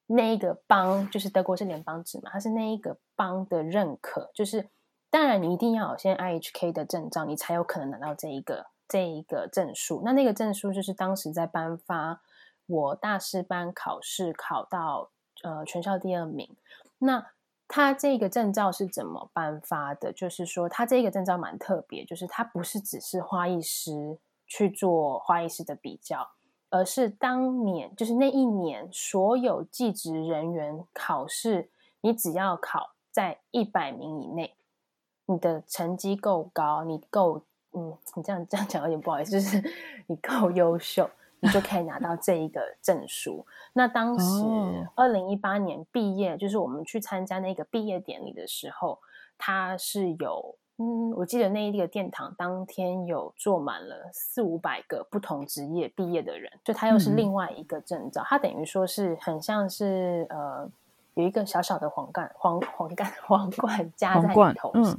[0.10, 4.70] 那一个邦就是德国是联邦制嘛，它是那一个邦的认可，就是
[5.10, 10.02] 当然你一定要有先 IHK 的证照，你才有可能拿到这一个这一个证书。
[10.06, 12.22] 那那个证书就是当时在颁发
[12.66, 15.10] 我大师班考试考到
[15.44, 16.56] 呃全校第二名。
[17.00, 17.28] 那
[17.68, 20.14] 他这个证照是怎么颁发的？
[20.14, 26.32] 就是说他这个证照蛮特别，就是他不是只是花艺师去做花艺师的比较。
[26.70, 31.70] 而是当年，就是那一年，所有技职人员考试，
[32.02, 34.58] 你只要考在一百名以内，
[35.28, 39.62] 你的成绩够高，你够，嗯，你这样这样讲有点不好意思，就是
[40.08, 43.46] 你够优秀，你就可以拿到这一个证书。
[43.74, 44.26] 那当时
[44.96, 49.00] 二零一八年毕业，就是我们去参加那个毕业典礼的时候，
[49.38, 50.56] 他是有。
[50.80, 60.70] 嗯，我记得那一个殿堂当天有坐满了四五百个不同职业毕业的人，就他又是另外一个证照，他等于说是很像是呃
[61.16, 64.96] 有一个小小的皇冠皇皇冠皇冠加在你头上，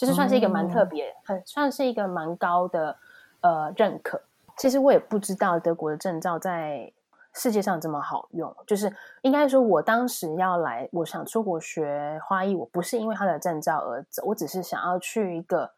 [0.00, 2.96] 就是算是一个蛮特别，很算是一个蛮高的
[3.40, 4.20] 呃认可。
[4.56, 6.92] 其实我也不知道德国的证照在。
[7.32, 15.70] 世界上这么好用，就是应该说，我当时要来，我想出国学花艺，我不是因为他的证照而走，我只是想要去一个，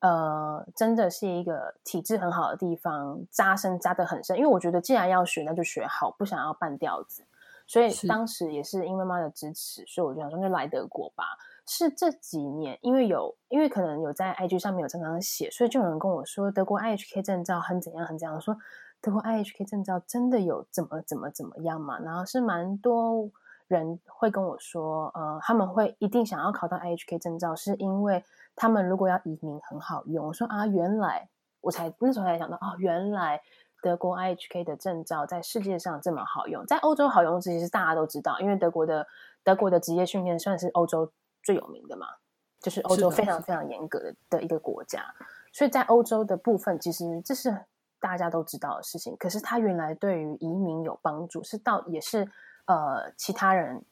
[0.00, 4.36] 呃，真的是一个体质很好的地方，扎深扎得很深。
[4.36, 7.22] 因为我觉得，既然要学，那就学好，不想要半吊子。
[7.64, 11.24] 所以当时也是因为妈妈的支持，所以我就想说，就来德国吧。
[11.68, 18.56] 是这几年，因为有，因为可能有在 IG 上面有常常写，所以就有人跟我说，德国 IHK 证照很怎样，很怎样说。
[19.00, 22.00] 德国 IHK 证照真的有怎么怎么怎么样嘛？
[22.00, 23.30] 然后是蛮多
[23.68, 28.24] 人会跟我说，呃，他们会一定想要考到 IHK 证照，是因为
[28.56, 30.26] 他们如果要移民很好用。
[30.26, 31.28] 我说啊，原来
[31.60, 33.40] 我才那时候才想到，哦，原来
[33.80, 39.06] 德国 IHK 的证照在世界上这么好用，在欧洲好用，其实大家都知道，因为德国的
[39.44, 42.06] 德国的职业训练算是欧洲最有名的嘛，
[42.60, 45.04] 就是欧洲非常非常严格的的一个国家，
[45.52, 47.64] 所以在欧洲的部分，其实这是。
[48.00, 52.30] 大家都知道的事情，可是他原来对于移民有帮助，是到也是
[52.66, 53.82] 呃其他人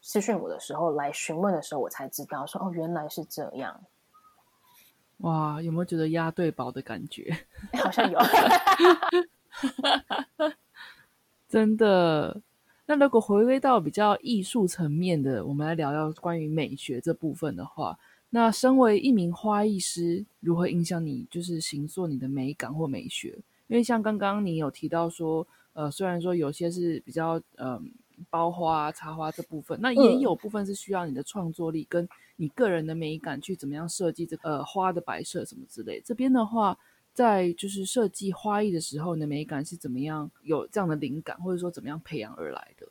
[0.00, 3.78] 私讯我的时候来询问的时候，我才知道说哦原来是这样。
[5.18, 7.46] 哇，有没有觉得押对宝的感觉？
[7.74, 8.18] 好像有，
[11.46, 12.40] 真的。
[12.86, 17.98] 那如果回归到比较艺术层面的，我们来聊聊关于美学这部分的话。
[18.30, 23.38] 那身为一名花艺师，如何影响你就是形塑你的美感或美学？
[23.68, 27.80] 因为像刚刚你有提到说，呃，虽然说有些是比较呃
[28.30, 36.00] 包花插花这部分，那也有部分是需要你的创作力跟你个人的美感去怎么样设计这呃花的摆设什么之类。
[36.04, 36.76] 这边的话，
[37.12, 42.86] 在就是设计花艺的时候，你的美感是怎么样有这样的灵感，或者说怎么样培养而来的？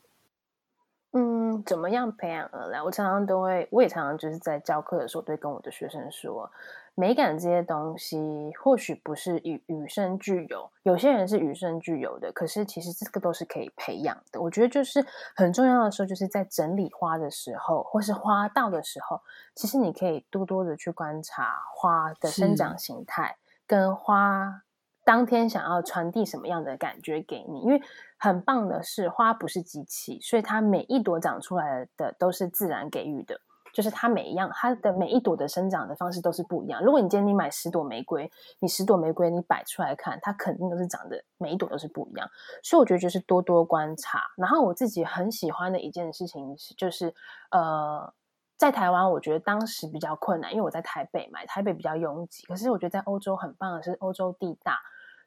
[1.13, 2.81] 嗯，怎么样培养而来？
[2.81, 6.49] 我常常都会，我也常常就是在教课的时候，对跟我的学生说，
[6.95, 8.17] 美感这些东西
[8.57, 14.39] 或许不是与与生俱有，有些人是与生俱有的，可是其实这个都是可以培养的。
[14.39, 15.05] 我觉得就是
[15.35, 19.19] 很重要的时候，就是在整理花的时候，或是花道的时候，
[19.53, 23.35] 其实你可以多多的去观察花的生长形态
[23.71, 24.63] 跟花。
[25.05, 27.61] 当天想要传递什么样的感觉给你？
[27.61, 27.81] 因为
[28.19, 33.39] 很棒的是，花不是机器，所以它每一朵长出来的都是自然给予的，
[33.73, 36.83] 就是它每一样，它的每一朵的生长的方式都是不一样。
[36.83, 38.29] 如果你今天你买十朵玫瑰，
[38.59, 42.29] 你十朵玫瑰你摆出来看，它肯定都是长得每一朵都是不一样。
[42.61, 44.21] 所以我觉得就是多多观察。
[44.37, 47.15] 然后我自己很喜欢的一件事情是，就是
[47.49, 48.13] 呃，
[48.61, 52.45] 在台湾我觉得当时比较困难，因为我在台北嘛，台北比较拥挤。
[52.45, 54.77] 可是我觉得在欧洲很棒的是，欧洲地大。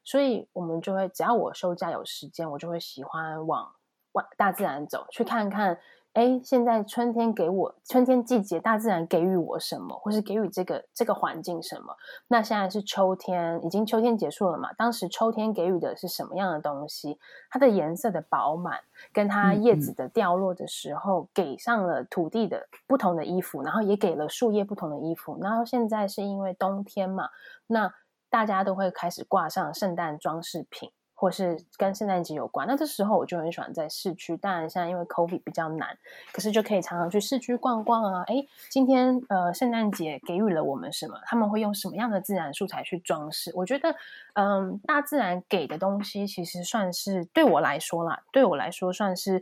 [0.05, 3.73] 所以，我们就会只要我休假有时间，我就会喜欢往
[4.13, 5.77] 往大自然走，去看看。
[6.15, 11.93] 哎，现在春天给我春天季节，大自然给予我什么，或是给予这个这个环境什么？
[12.29, 14.71] 那现在是秋天，已经秋天结束了嘛？
[14.77, 17.19] 当时秋天给予的是什么样的东西？
[17.49, 18.79] 它的颜色的饱满，
[19.11, 25.37] 跟它叶子的掉落的时候，给上了土地的不同的衣服，然后也给了树叶不同的衣服。
[25.41, 27.27] 然后现在是因为冬天嘛，
[27.67, 27.93] 那。
[28.27, 34.35] 大家都会开始挂上圣诞装饰品，或是跟圣诞节有关，那这时候我就很喜欢在市区。
[34.35, 35.97] 当然，现在因为 COVID 比较难，
[36.33, 38.23] 可是就可以常常去市区逛逛啊。
[38.27, 41.17] 哎，今天呃，圣诞节给予了我们什么？
[41.25, 43.51] 他们会用什么样的自然素材去装饰？
[43.55, 43.95] 我觉得，
[44.33, 49.41] 嗯，大自然给的东西其实算是对我来说啦，对我来说算是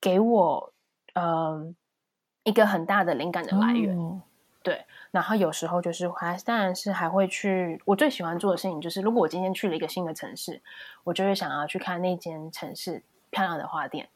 [0.00, 0.72] 给我
[1.12, 1.76] 嗯
[2.44, 3.94] 一个很大的灵感的来源。
[4.64, 7.80] 对，然后有时候就是还当然是还会去。
[7.84, 10.62] 我最喜欢做的事情就是，如果我今天去了一个新的城市，
[11.04, 14.08] 我就会想要去看那间城市漂亮的花店。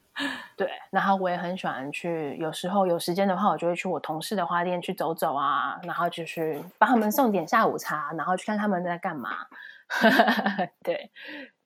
[0.56, 2.34] 对，然后我也很喜欢去。
[2.38, 9.46] 有时候有时间的话，我就会去我同事的花店去走走啊，然后就是帮他们送点下午茶，然后去看他们在干嘛。
[10.82, 11.10] 对，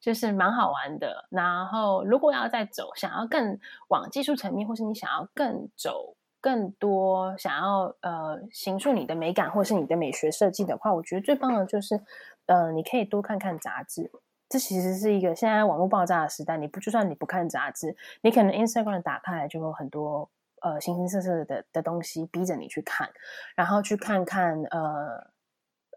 [0.00, 1.28] 就是蛮好玩的。
[1.30, 3.58] 然后如果要再走，想要更
[3.88, 6.16] 往技术层面，或是你想要更走。
[6.42, 11.98] 更多想要呃形塑你的美感，或是你的美学设计的话，我觉得最棒的就是，
[12.46, 14.10] 呃，你可以多看看杂志。
[14.48, 20.28] 这其实是一个现在网络爆炸的时代，你不就算你不看杂志，你可能 Instagram 打开来就有很多
[20.60, 23.08] 呃形形色色的的东西逼着你去看，
[23.54, 25.30] 然后去看看呃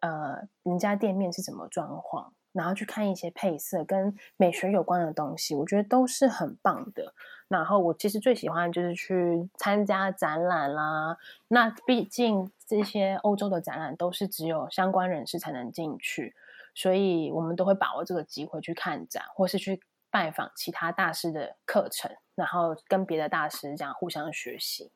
[0.02, 7.14] 呃人家店面是怎么状况，然后去看一些配色跟美学有关的东西，我觉得都是很棒的。
[7.50, 11.18] 然后我其实最喜欢就是去参加展览啦。
[11.50, 16.34] 那毕竟这些欧洲的展览都是只有相关人士才能进去，
[16.74, 24.92] 所以我们都会把握这个机会去看展，或是去拜访其他大师的课程，然后跟别的大师这样互相学习。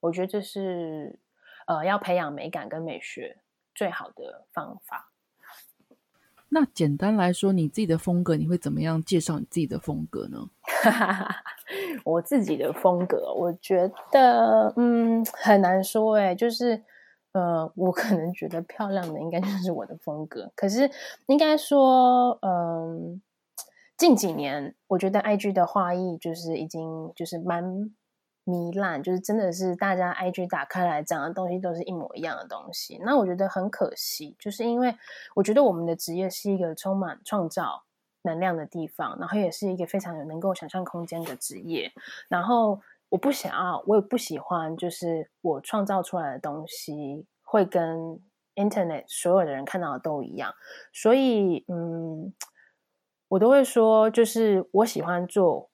[0.00, 1.18] 我觉得这是
[1.66, 3.38] 呃要培养美感跟美学
[3.74, 5.09] 最好的方法。
[6.50, 10.48] 那简单来说，你自己的风格，你会怎么样介绍你自己的风格呢？
[12.04, 16.82] 我自己的风格，我觉得嗯很难说哎，就是
[17.32, 20.90] 呃，我可能觉得漂亮的应该就是我的风格，可是
[21.26, 23.22] 应该说嗯，
[23.96, 27.90] 近几年我觉得 IG 的画艺就是已经就是蛮。
[28.46, 34.96] 糜烂就是真的是大家 IG 打开来讲的东西都是一模一样的东西，那我觉得很可惜，就是因为
[35.34, 37.84] 我觉得我们的职业是一个充满创造
[38.22, 41.92] 能量的地方，然后也是一个非常有能够想象空间的职业。
[42.28, 42.80] 然后
[43.10, 48.18] 我不想要，我也不喜欢，就是我创造出来的东西会跟
[48.56, 50.54] Internet 所有的人看到的都一样，
[50.92, 52.32] 所以嗯，
[53.28, 55.69] 我都会说，就是我喜欢做。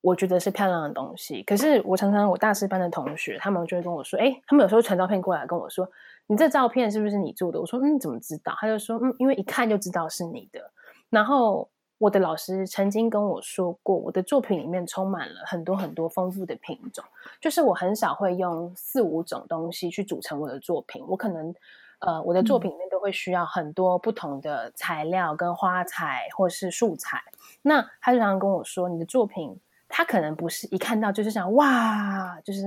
[0.00, 5.90] 我觉得是漂亮的东西，可是我常常我大师班的同学，他们就会跟我说：“哎，他们有时候传照片过来跟我说，
[6.28, 10.70] 你这照片是不是你做的？”我说：“嗯，怎么知道？”他就说：“嗯，因为一看就知道是你的。”
[11.10, 11.68] 然后
[11.98, 17.04] 我的老师曾经跟我说过，我的作品里面充满了很多很多丰富的品种，
[17.40, 21.52] 就是我很少会用四五种东西去组成我的作品，我可能
[21.98, 27.20] 呃我的作品里面都会需要很多不同的材料跟花材或是素材。
[27.62, 29.58] 那他就常常跟我说：“你的作品。”
[29.98, 32.62] 他可能不是一看到就是想哇，就是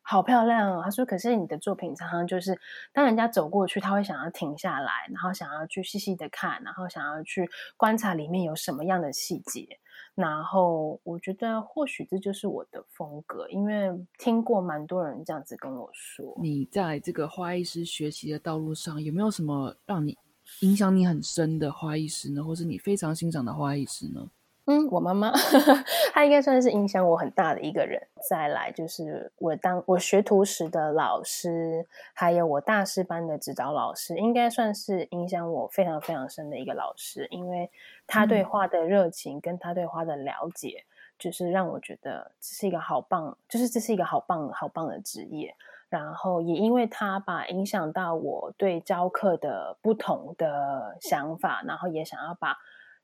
[0.00, 0.80] 好漂亮哦。
[0.84, 2.56] 他说：“可是你的作品常常就是，
[2.92, 9.66] 当人家走过去，他会想要停下来，然后想要去细细的看，然后想要去观察里面有什么样的细节。
[10.14, 16.32] 然后我觉得或许这就是我的风格，因为听过蛮多人这样子跟我说。
[16.40, 20.16] 你在这个花艺师学习的道路上，有没有什么让你
[20.60, 22.44] 影响你很深的花艺师呢？
[22.44, 24.28] 或是你非常欣赏的花艺师呢？
[24.70, 25.32] 嗯，我妈妈，
[26.12, 28.06] 她应该算是影响我很大的一个人。
[28.28, 37.70] 再来就是我当我学徒时的老师，还有我大师班的指导老师，应该算是影响我非常非常深的一个老师，因为
[38.06, 40.84] 他对花的热情跟他对花的了解，
[41.18, 45.56] 就是让我觉得这是一个好棒，就是这是一个好棒好棒的职业。
[45.88, 52.58] 然后也因为他把影响到我对教课的不同的想法，然后也想要把。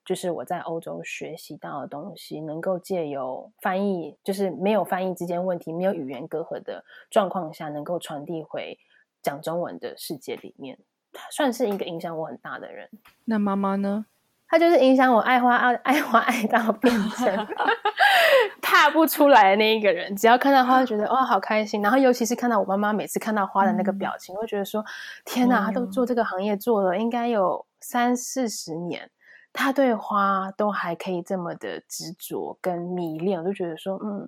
[0.05, 8.79] 就是我在欧洲学习到的东西，能够借由翻译，就是没有翻译之间问题、没有语言隔阂的状况下，能够传递回
[9.23, 10.79] 讲中文的世界里面，
[11.13, 12.91] 他算是一个影响我很大的人。
[13.25, 14.07] 那妈妈呢？
[14.47, 17.49] 她就是影响我爱花爱爱花爱到变成
[18.63, 20.15] 踏不出来的那一个人。
[20.15, 21.83] 只要看到花，觉得哇好开心。
[21.83, 24.85] 然后尤其是看到我妈妈每次看到花的那个表情，会觉得说
[25.25, 29.11] 天哪，她都做这个行业做了应该有三四十年。
[29.55, 34.27] 他对花都还可以这么的执着跟迷恋，我就觉得说，嗯，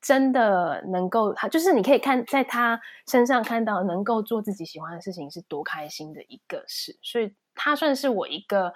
[0.00, 8.72] 真的能够他就是你可以看在他身上看到能够做自己喜欢的事情是多开心的一个事，所以他算是我一个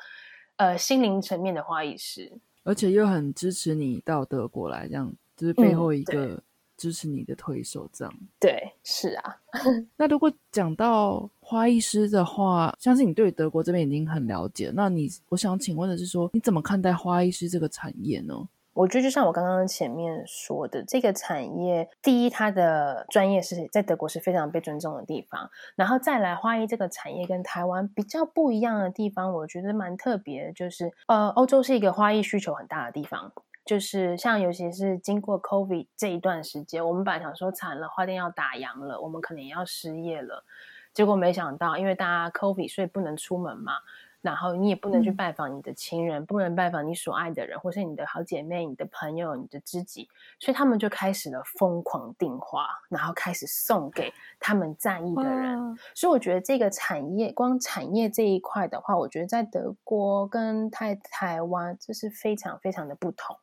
[0.57, 6.42] 呃心灵层面的花艺师，而且又很支持你到德国来，这样就是背后一个
[6.81, 8.14] 支持你的推手，这样。
[8.41, 9.37] 对，是啊。
[9.99, 14.72] 那如果讲到花艺师的话，相信你对德国这边已经很了解。
[14.74, 18.49] 那你，我想请问的是，说你怎么看待花艺师这个产业呢？
[18.72, 25.51] 我觉得就像我刚刚前面说的，这个产业第一，它的专业是在德国是非常被尊重的地方。
[25.76, 33.33] 然后再来，花艺这个产业跟台湾比较不一样的地方，我觉得蛮特别，就是呃，欧洲是一个花艺需求很大的地方。
[33.71, 40.45] 就是像尤其是经过 COVID 这一段时间，我们本来想说惨了，花店要打烊了，我们可能也要失业了。
[40.93, 43.75] 结果没想到，因为大家 COVID，所以不能出门嘛。
[44.23, 50.09] 然后你也不能去拜访你的亲人，不能拜访你所爱的人，或是你的好姐妹、你的朋友、你的知己，
[50.41, 55.79] 所以他们就开始了疯狂订花，然后开始送给他们在意的人。
[55.95, 63.37] 所以我觉得这个产业，光产业这一块的话，我觉得在德国跟台台湾这是非常非常的不同。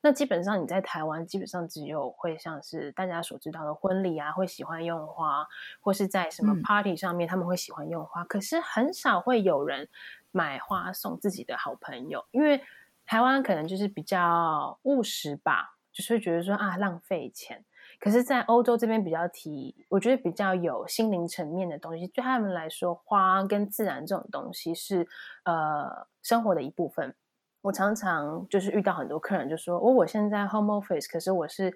[0.00, 5.46] 那基本上你在台湾，基本上只有会像是大家所知道的婚礼啊，会喜欢用花，
[5.80, 9.88] 或是在什么 party 上面他们会喜欢用花，可是很少会有人。
[10.36, 12.60] 买花送自己的好朋友，因为
[13.06, 17.64] 台湾可能就是比较务实吧，就是觉得说啊浪费钱。
[18.00, 25.06] 可是，在欧洲这边比较提，我觉得比较有心灵层面的东西，对他们来说，花跟自然这种东西是
[25.44, 27.14] 呃生活的一部分。
[27.64, 31.74] 我常常就是遇到很多客人就说，我我现在 home office，可是我是。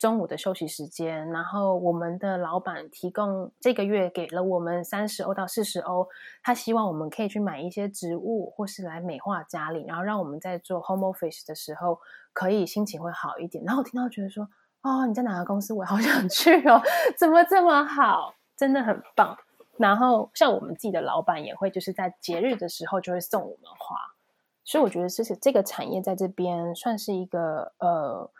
[0.00, 6.06] 中午的休息时间，然后我们的老板提供这个月给了我们三十欧到四十欧，
[6.40, 11.98] 他希望我们可以去买一些植物，或是来美化家里，然后让我们在做 home office 的时候
[12.32, 13.64] 可以心情会好一点。
[13.64, 14.48] 然后我听到觉得说，
[14.82, 15.74] 哦，你在哪个公司？
[15.74, 16.80] 我好想去哦，
[17.18, 18.32] 怎么这么好？
[18.56, 19.36] 真的很棒。
[19.78, 23.96] 然后像我们自己的老板也会就是在节日的时候就会送我们花，
[24.68, 28.30] 所以我觉得这是这个产业在这边算是一个呃。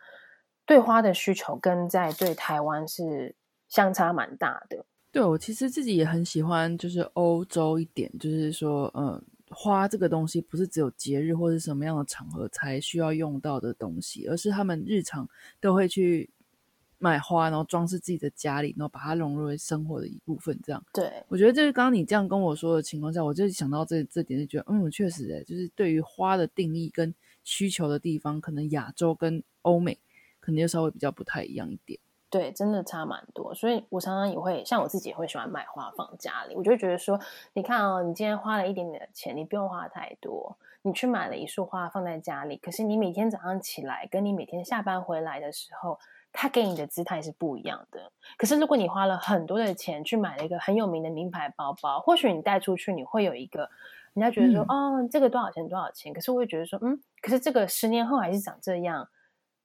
[0.69, 3.35] 对花的需求跟在对台湾是
[3.71, 4.85] 相差蛮大的。
[5.11, 9.19] 对我其实自己也很喜欢，就是欧洲一点，就是说，嗯，
[9.49, 15.27] 花这个东西不是只有节日或者什么样的场合才需要用到的东西，而是他们日常
[15.59, 16.29] 都会去
[16.99, 20.59] 买花，然后装饰自己的家里，然后把它融入为生活的一部分。
[20.63, 29.99] 这样，对我觉得就是刚刚你这样跟我说的情况下，我就想到这这点，就觉得，嗯，确实，哎，就是对于花的定义跟需求的地方，可能亚洲跟欧美。
[30.41, 33.55] 肯定稍微比较不太一样一点，对，真的差蛮多。
[33.55, 36.55] 所以我常常也会像我自己也会喜欢买花放家里。
[36.55, 37.21] 我就觉得说，
[37.53, 42.57] 你看哦，你今天花了一点点的钱，你不用花太多，你去买了一束花放在家里。
[42.57, 45.99] 可是你每天早上起来，跟你每天下班回来的时候，
[46.33, 48.13] 它给你的姿态是不一样的。
[48.37, 53.71] 可是如果你花了很多的钱去买了一个很有名的名牌包包，或许你带出去，你会有一个
[54.15, 55.69] 人家觉得说，哦，这个多少钱？
[55.69, 56.13] 多少钱？
[56.13, 59.09] 可是我会觉得说，嗯，可是这个十年后还是长这样。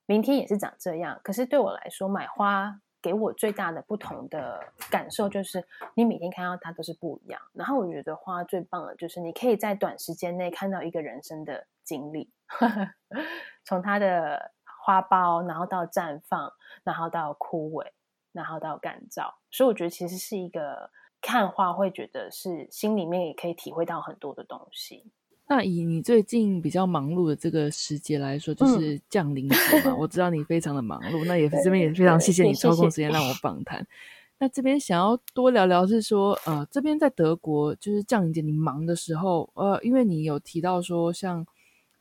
[0.06, 7.40] 明天也是长这样，可是对我来说，买花给我最大的不同的感受就是，你每天看到它都是不一样。
[7.54, 12.30] 然后我觉得花最棒的就是，你可以在短时间内看到一个人生的经历，
[13.64, 14.52] 从他的
[14.84, 17.86] 花苞，然后到绽放，然后到枯萎，
[18.32, 19.32] 然后到干燥。
[19.50, 20.90] 所以我觉得其实是一个
[21.22, 25.06] 看花会觉得是心里面也可以体会到很多的东西。
[25.46, 29.96] 那以你最近比较忙碌的这个时节来说，就是降临节嘛。
[29.96, 33.86] 我知道你非常的忙碌，那也这边也非常谢谢你抽空时间让我访谈。
[34.38, 41.46] 那这边想要多聊聊是说，呃，这边在德国就是降临节，你忙的时候，呃，因为你有提到说，像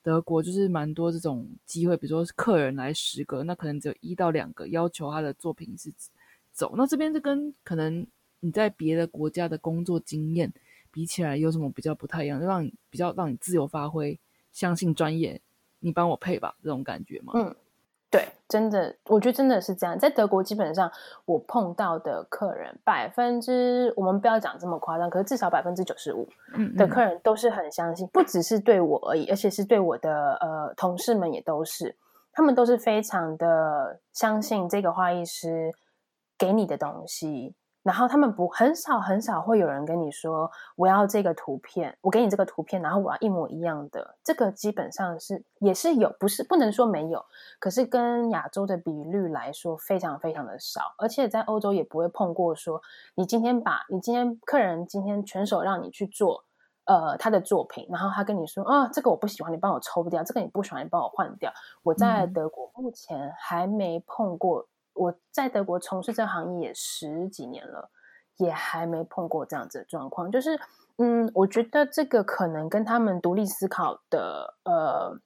[0.04, 5.92] 德国就是蛮多这种机会，比如说客人来十个，那可能只有一到两个要求他的作品是
[6.52, 6.76] 走。
[6.78, 8.06] 那这边就跟可能
[8.42, 10.54] 你在别的国家的工作经验。
[10.96, 12.40] 比起来有什么比较不太一样？
[12.40, 14.20] 让你比较让你自由发挥，
[14.52, 15.42] 相信专业，
[15.80, 17.34] 你帮我配吧，这种感觉吗？
[17.36, 17.56] 嗯，
[18.14, 19.98] 对，真的，我觉得真的是这样。
[19.98, 20.92] 在德国，基本上
[21.26, 26.30] 我碰到的客人，百分之我们不要讲这么夸张，可是至少百分之九十五
[26.78, 31.96] 的客人都是很相信，不只是对我而已，而且是对我的呃同事们也都是，
[32.32, 35.74] 他们都是非常的相信这个花艺师
[36.38, 37.56] 给你的东西。
[37.84, 44.16] 然后他们不很少很少会有人跟你说我要这个图片，我给你这个图片，然后我要一模一样的。
[44.24, 47.24] 这个基本上是也是有，不是不能说没有，
[47.60, 50.96] 可是跟亚洲的比率来说非常非常的少。
[50.98, 52.82] 而且在欧洲也不会碰过说
[53.16, 56.46] 你今天把你今天客人今天全手让你去做
[56.86, 61.52] 呃他的作品，然后他跟你说啊这个我不喜欢，你帮我抽掉；这个你不喜欢，你帮我换掉。
[61.84, 64.66] 我在德国目前还没碰过。
[64.94, 67.90] 我在德国从事这行业也十几年了，
[68.38, 70.32] 也还没碰过这样子的状况。
[70.32, 70.60] 就是，
[70.98, 75.20] 嗯，我觉得这个可能跟他们独立思考的呃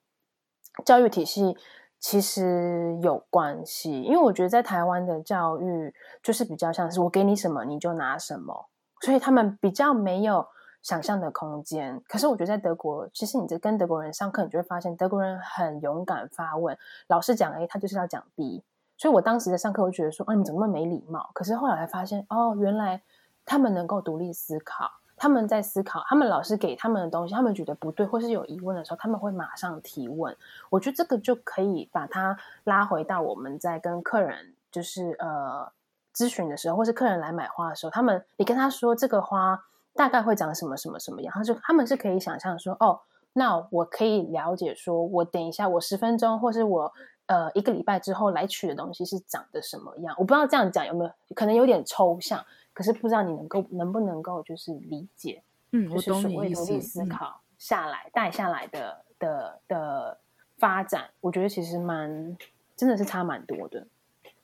[0.86, 1.58] 教育体系
[2.00, 5.94] 其实有关系，因为我觉得在台湾的教育
[6.24, 8.70] 就是比较像是我给你什么你就拿什么，
[9.02, 10.48] 所以他们比较没有
[10.82, 12.02] 想象的空间。
[12.08, 18.64] 可是我觉得在德国，其实你在跟德国人上课，你就会发现德国人很勇敢发问，老师讲 A，他就是要讲 B。
[18.98, 21.30] 所以我当时在上课，我觉得说，啊，你怎么那么没礼貌？
[21.34, 23.02] 可是后来才发现，哦，原来
[23.46, 24.90] 他们能够独立思考。
[25.20, 30.38] 他们在思考，他们老师给他们的东西，他们觉得不对或是有疑问的时候，他们会马上提问。
[30.70, 35.72] 我觉得这个就可以把它拉回到我们在跟客人就是呃
[36.14, 39.60] 咨询的时候，或是客人来买花的时候，他们你跟他说这个花
[39.96, 43.00] 大概会长什么什么什么样，他就他们是可以想象说，哦，
[43.34, 46.94] 那我可以了解说，我等一下我十分钟或是我
[47.28, 50.14] 呃一个礼拜之后来取的东西是长得什么样。
[50.18, 52.44] 我不知道这样讲有没有可能有点抽象。
[52.74, 60.20] 可是不知道你能够能不能够就是理解，嗯，就是所谓独立思考下来带下来的的的
[60.60, 62.38] 发展，我觉得其实蛮
[62.76, 63.88] 真的是差蛮多的。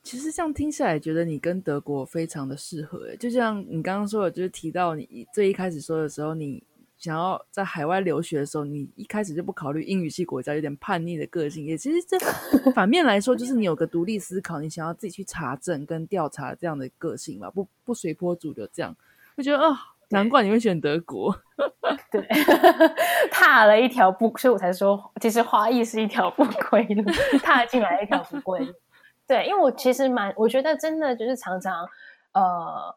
[0.01, 3.07] 其实这样听下来，觉得你跟德国非常的适合。
[3.11, 6.63] 哎，就像你刚刚说的，就是提到你最一开始说的时候，你。
[7.03, 11.65] 想要在海外留学的时候，你一开始就不考虑英语系国家，有点叛逆的个性。
[11.65, 12.17] 也其实这
[12.71, 18.65] 反面来说，就是你有个独立思考，你想要自己去查证跟调查这样的个性嘛，不不随波逐流。
[18.71, 18.95] 这样
[19.35, 19.77] 我觉得啊，
[20.11, 21.37] 难怪你会选德国。
[22.09, 22.25] 对，
[23.29, 27.03] 踏了一条不，所以我才说，其实华裔是一条不归路，
[27.43, 28.73] 踏进来一条不归路。
[29.27, 31.85] 对，因为我其实蛮，我觉得真的就是常常
[32.31, 32.95] 呃。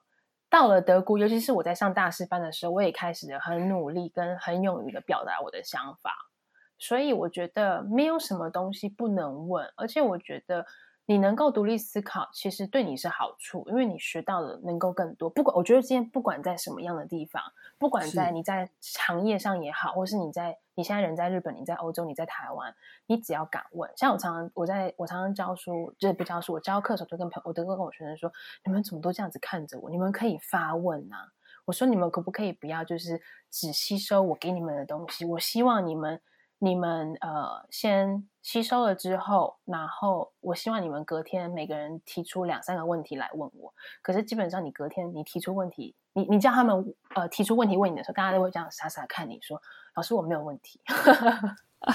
[0.56, 6.14] 到了德国，尤其是我在上大师班的时候，我也开始很努力跟很勇于的表达我的想法。
[6.78, 10.64] 所以我觉得没有什么东西不能问，而且我觉得。
[11.08, 15.30] 你能够独立思考，其实对你是好处，因为你学到了能够更多。
[15.30, 17.40] 不管我觉得今天不管在什么样的地方，
[17.78, 22.74] 不管在你在行业上也好，或是你在你现在人在日本，你在欧洲，你在台湾，
[23.06, 23.88] 你只要敢问。
[23.96, 28.32] 像我常常我在我常常教书，就是不教书，我教课的时候就跟朋友，我都跟我学生说：
[28.64, 29.88] 你们怎么都这样子看着我？
[29.88, 31.32] 你们可以发问啊！
[31.66, 35.24] 我说你们可不可以不要就是只吸收我给你们的东西？
[35.24, 36.20] 我希望你们。
[36.58, 43.74] 你们呃，先吸收了之后，然后我希望你们隔天每个人提出两三个问题来问我。
[44.02, 49.60] 可是基本上，你隔天你提出问题，你你叫他们呃提出问题问你的时候，大家都会这样傻傻看你说
[49.96, 50.80] ：“老师，我没有问题。”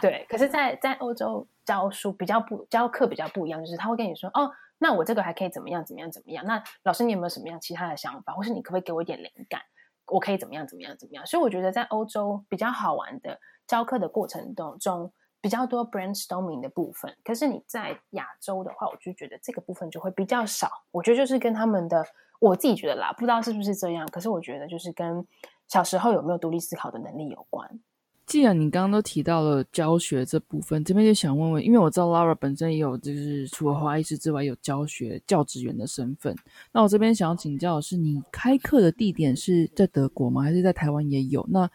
[0.00, 0.24] 对。
[0.28, 4.48] 可是，在在欧洲教书比较不教课比较不一样，就是他会跟你说：“哦，
[4.78, 6.46] 那我这个还可以怎么样怎么样怎么样？
[6.46, 9.60] 那老师，你有没有什么样其他的想法，或是你可不可以给我一点灵感？
[10.06, 13.40] 我可以怎么样怎么样怎么样？”所以我觉得在欧洲比较好玩的。
[13.66, 15.10] 教课的过程当中
[15.44, 20.70] 比较多 brainstorming 的部分，可是你在亚洲的话，我就觉得这个部分就会比较少。
[20.90, 22.02] 我觉得就是跟他们的，
[22.40, 24.08] 我自己觉得啦，不知道是不是这样。
[24.08, 25.22] 可是我觉得就是跟
[25.68, 27.78] 小时候有没有独立思考的能力有关。
[28.24, 36.34] 既然你刚刚都提到了教学这部分，这边就想问问，因为我知道 Laura 本身也有就是除了花艺师之外有教学教职员的身份。
[36.72, 40.40] 那我这边想要请教的是，你开课的地点是在德国吗？
[40.40, 41.46] 还是在台湾也有？
[41.50, 41.70] 那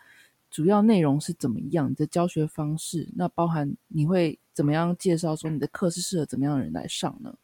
[0.50, 1.89] 主要内容是怎么样？
[1.89, 7.36] 你的教学方式，那包含你会怎么样介绍说你的课是适合怎么样的人来上呢？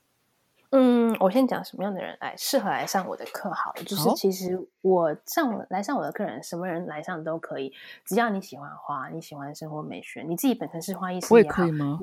[0.72, 3.84] 嗯，我先讲什么样的人来适合来上我的课好了。
[3.84, 7.72] 就是其实我上来上我的客人，什么人来上都可以，
[8.04, 11.98] 只要你喜欢花，你喜欢生活美学，你自己本身是花艺师，我也可以吗？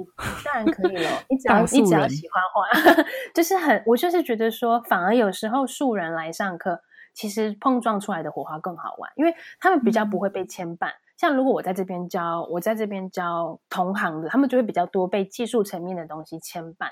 [0.45, 1.11] 当然可以了。
[1.29, 3.03] 你只要你只要喜欢花，
[3.35, 6.81] 就是很我就是觉得说，反而有时候素人来上课。
[7.15, 10.91] 其实碰撞出来的火花更好玩，因为他们比较不会被牵绊。
[11.17, 16.91] 像如果我在这边教，我在这边教同行的，他们就会比较多被技术层面的东西牵绊，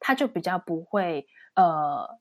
[0.00, 2.18] 他就比较不会呃，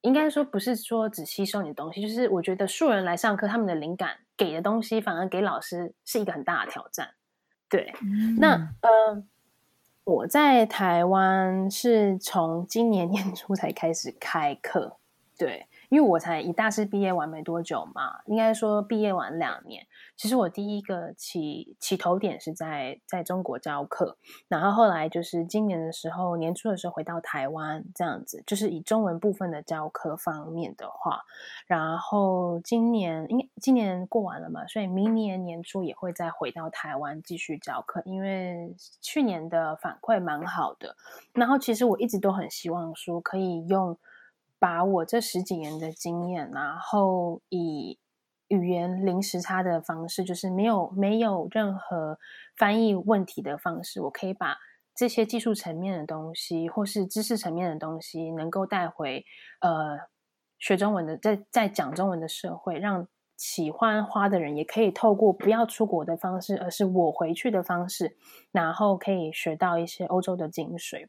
[0.00, 7.10] 应该说不是说只吸收你的东西，就是我觉得素人来上课，他们的灵感给的东西反而给老师是一个很大的挑战。
[7.68, 7.92] 对，
[8.38, 9.22] 那呃，
[10.04, 14.96] 我在台湾是从今年年初才开始开课，
[15.36, 15.66] 对。
[15.88, 19.86] 因为我才以大师毕业完没多久嘛，应该说毕业完两年。
[20.16, 24.16] 其实我第一个起起头点是在在中国教课，
[24.48, 31.20] 然后后来就是今年的时候，年初的时候回到台湾这样子，就是以中文部分的教课方面的话，
[31.66, 40.96] 然后今年因今年过完了嘛，所以明年年初也会再回到台湾继续教课，因为去年的反馈蛮好的。
[41.34, 43.98] 然后其实我一直都很希望说可以用。
[44.58, 47.98] 把我这十几年的经验，然后以
[48.48, 52.18] 语言零时差的方式，就是没有没有任何
[52.56, 54.56] 翻译问题的方式，我可以把
[54.94, 59.24] 这些技术层面的东西，或是知识层面的东西，能够带回
[59.60, 59.98] 呃
[60.58, 68.16] 学中文的，在在讲中文的社会，让喜欢花的人，也可以透过不要出国的方式，而是我回去的方式，
[68.52, 71.08] 然后可以学到一些欧洲的精髓。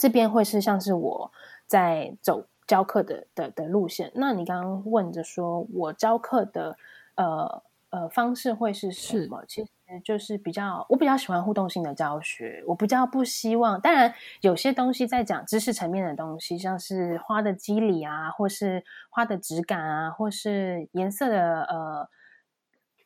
[0.00, 1.30] 这边会是像是我
[1.68, 4.10] 在走教课的的的路线。
[4.14, 6.76] 那你刚刚问着说我教课的
[7.14, 9.44] 呃呃方式会是什么？
[9.46, 9.70] 其实
[10.04, 13.80] 就是比较我比较喜欢互动性的教学，我比较不希望。
[13.80, 22.08] 当然有些东西在讲知识层面的东西，像是花的肌理啊，或是花的质感啊，或是颜色的呃。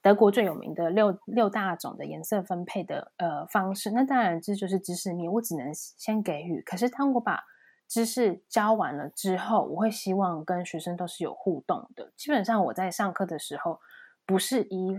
[0.03, 6.63] 德国最有名的六六大种的颜色分配的呃方式，那当然这就是知识面，我只能先给予。
[6.63, 7.45] 可是当我把
[7.91, 12.13] 知识教完了之后，我会希望跟学生都是有互动的。
[12.17, 13.81] 基本上我在上课的时候，
[14.25, 14.97] 不是一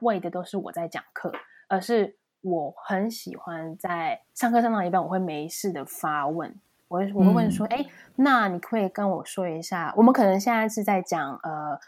[0.00, 1.30] 味的都是我在讲课，
[1.68, 7.84] 而是我很喜欢在上课上到一半，我会没事的发问，我会我会问说：“哎，
[8.16, 11.78] 那你可以跟我说一下，我们可能现在是在讲呃。”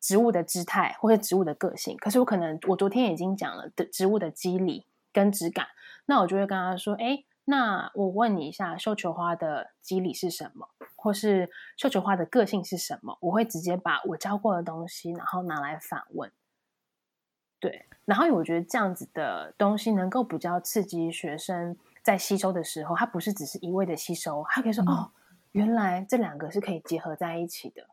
[0.00, 5.68] 植物的姿态或者植物的个性，可是我可能我昨天已经讲了的植物的肌理跟质感，
[6.04, 16.30] 那我就会跟他说：“哎，那我问你一下，绣球花的机理是什么，或是绣球花的个性是什么？”我会直接把我教过的东西，然后拿来反问。
[17.60, 25.10] 对，然后我觉得这样子的东西能够比较刺激学生在吸收的时候，他不是只是一味的吸收，他可以说：“哦，
[25.52, 27.86] 原来这两个是可以结合在一起的。”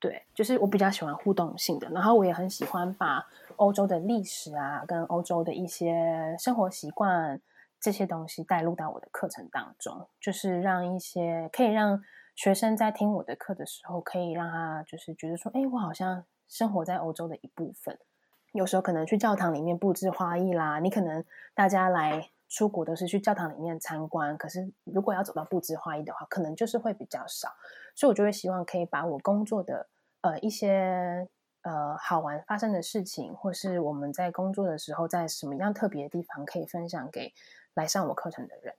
[0.00, 7.40] 对，就是我比较喜欢互动性的，然后我也很喜欢把欧洲的历史啊，跟欧洲的一些生活习惯
[7.80, 12.02] 这些东西带入到我的课程当中，就是让一些可以让
[12.34, 17.98] 学生在听我的课的时候，可以让他就是觉得说，哎，我好像生活在欧洲的一部分。
[18.52, 21.24] 有时候可能去教堂里面布置花艺啦，你可能
[21.54, 27.50] 大家来出国都是去教堂里面参观，可是如果要走到布置花艺的话，可能就是会比较少。
[27.94, 29.88] 所以，我就会希望可以把我工作的
[30.22, 31.28] 呃一些
[31.68, 37.34] 呃好玩发生的事情，或是我们在工作的时候在什么样特别的地方，可以分享给
[37.74, 38.74] 来上我课程的人。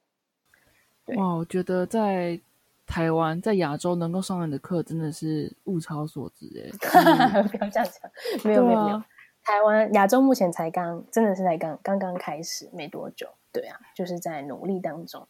[1.17, 2.41] 哇，我觉得在
[2.87, 7.41] 台湾，在亚洲能够上你的课，真的是物超所值哎！
[7.43, 8.11] 不要这样讲，
[8.43, 9.03] 没有没有没有，
[9.43, 15.27] 台湾亚洲目前才刚真的是在刚刚刚开始没多久，对啊，就是在努力当中。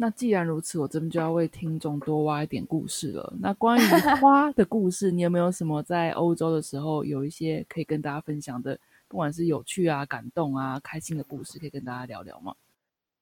[0.00, 3.34] 那既然如此，我这边就要为听众多挖一点故事了。
[3.38, 3.82] 那关于
[4.18, 8.78] 花的故事，你有没有什么在欧洲的时候有一些可以跟大家分享的？
[9.08, 12.54] 不管是有趣啊、感动啊、开心的故事，可以跟大家聊聊吗？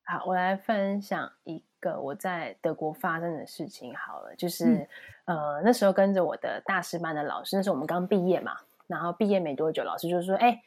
[0.04, 3.92] 好，我来分享一个我在德国发生的事情。
[3.96, 4.88] 好了，就是
[5.24, 8.56] 呃那时候跟着我的大师班的老师，那时候我们刚毕业嘛，
[8.86, 10.62] 然后毕业没多久，老师就说：“哎。”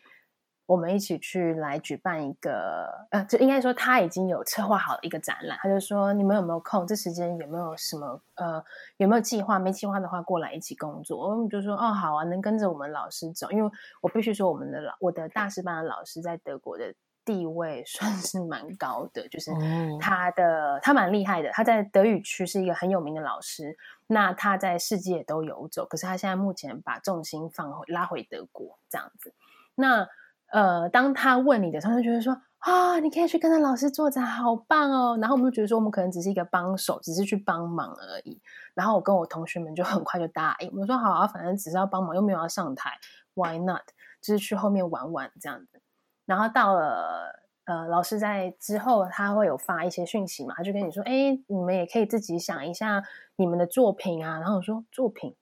[0.66, 5.58] 我们一起去来举办一个，呃，就应该说他已经有策划好一个展览。
[5.62, 6.88] 他就说：“你们有没有空？
[6.88, 8.64] 这时间有没有什么呃，
[8.98, 9.60] 有没有计划？
[9.60, 16.94] 没计划的话，过来一起工作。”我们就说：“哦，好啊，能跟着我们老师走。”因为我必须说，我们的老我的大师班的老师在德国的
[17.26, 19.52] 地位算是蛮高的，就是
[20.00, 21.50] 他的他蛮厉害的。
[21.52, 29.34] 他在德语区是一个很有名的老师，那他在世界都游走，可是他现在目前把重心放回拉回德国这样子。
[29.76, 30.08] 那
[30.52, 35.18] 呃，当他问你的时候，就觉得说啊，你可以去跟他老师做展，好棒哦。
[35.22, 38.40] 然后我们就觉得说，我们可能只是一个帮手，只是去帮忙而已。
[38.74, 42.92] 然后我跟我同学们就很快就答应，我说好啊，反正只是要帮忙，又没有要上台
[43.34, 43.82] ，Why not？
[44.22, 45.82] 就是去后面玩玩这样子。
[46.26, 47.34] 然后到了
[47.66, 53.02] 呃，老师在之后他会有发一些讯息嘛，他就跟你说，哎，你们也可以自己想一下
[53.38, 54.40] 你们的作品啊。
[54.40, 55.36] 然后我说作品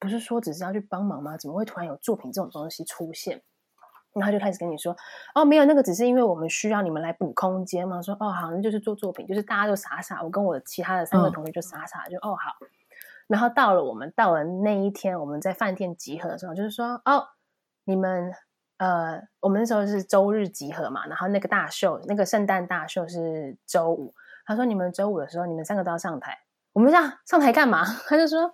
[0.00, 1.36] 不是说只是要去帮忙吗？
[1.36, 3.42] 怎么会突然有作品这种东西出现？
[4.18, 4.96] 然后就开始跟你说，
[5.34, 8.00] 哦，没有那个，只是因为我们需要你们来补空间嘛。
[8.00, 12.56] 说，哦，好，那就是做作品，就是大家都傻傻，我跟我其他的三个同学就傻傻，就哦好。
[13.26, 17.28] 然后到了我们到了那一天，我们在饭店集合的时候，就是说，哦，
[17.84, 18.32] 你们
[18.78, 24.14] 呃，我们那时候是周日集合嘛，然后那个大秀，那个圣诞大秀是周五。
[24.46, 26.38] 他说，你们周五的时候，你们三个都要上台。
[26.72, 27.84] 我们这样上台干嘛？
[28.08, 28.52] 他就说。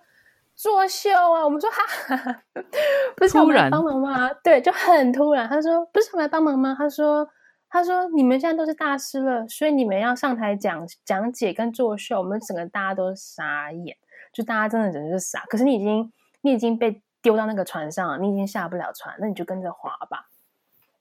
[0.55, 1.43] 作秀啊！
[1.43, 2.43] 我们说哈哈，
[3.17, 4.31] 不是我们来帮忙吗？
[4.43, 5.49] 对，就很突然。
[5.49, 6.75] 他说不是我们来帮忙吗？
[6.77, 7.27] 他说
[7.69, 12.19] 他说你们现在都是大师了，所以你们要上台讲讲解跟作秀。
[12.19, 13.97] 我们整个大家都傻眼，
[14.31, 15.43] 就大家真的简直是傻。
[15.49, 20.29] 可是你已经你已经被丢到那个船上了，你已经下不了船，那你就跟着滑吧。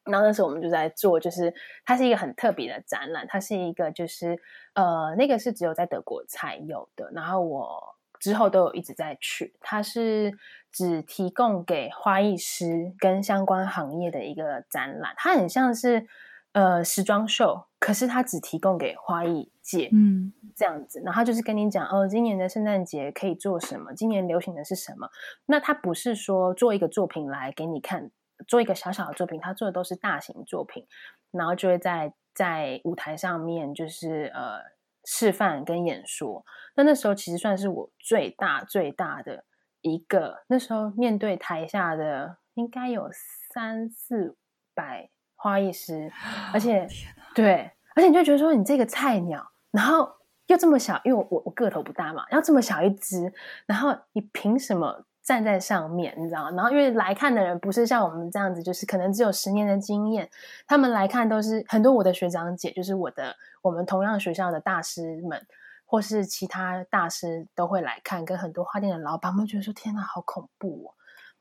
[0.04, 4.40] 然后那时候我们就在做，就是它是一个很特别的展览，它是一个就是
[4.74, 7.10] 呃那个是只有在德国才有的。
[7.14, 7.94] 然后我。
[8.22, 10.38] 之后都有一直在去，它是
[10.70, 16.06] 只提供给花艺师跟相关行业的一个展览，它很像是
[16.52, 25.08] 呃时装秀，可是它只提供给花艺界，嗯，这样子，然后就是跟你讲哦，今年的圣诞节可以做什么，今年流行的是什么。
[25.46, 28.12] 那他不是说做一个作品来给你看，
[28.46, 30.86] 做一个小小的作品，他做的都是大型作品，
[31.32, 34.60] 然后就会在在舞台上面就是呃
[35.04, 36.44] 示范跟演说。
[36.76, 39.44] 那那时候其实算是我最大最大的
[39.80, 43.10] 一个，那时候面对台下的应该有
[43.52, 44.36] 三四
[44.74, 46.10] 百花艺师，
[46.52, 46.86] 而且
[47.34, 49.52] 对，而且你就觉得说你这个菜鸟。
[49.70, 50.06] 然后
[50.48, 53.32] 又这么小，因为我我我个头不大嘛，要这么小一只，
[53.66, 56.14] 然后你凭什么站在上面？
[56.18, 56.50] 你知道吗？
[56.50, 60.28] 然后因为来看的人不是像我们这样子，就是可能只有十年的经验，
[60.66, 65.46] 他们来看都是很多我的学长姐，就是我的我们同样学校的大师们，
[65.84, 70.94] 或是其他大师都会来看，跟很多花店的老板们觉得说：“天哪，好恐怖哦！”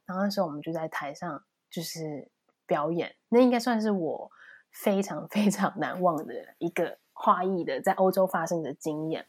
[0.05, 2.27] 然后那时候我们就在台上就是
[2.65, 4.31] 表演，那应该算是我
[4.71, 6.97] 非常非常难忘的一个。
[7.13, 9.27] 花艺的在欧洲发生的经验，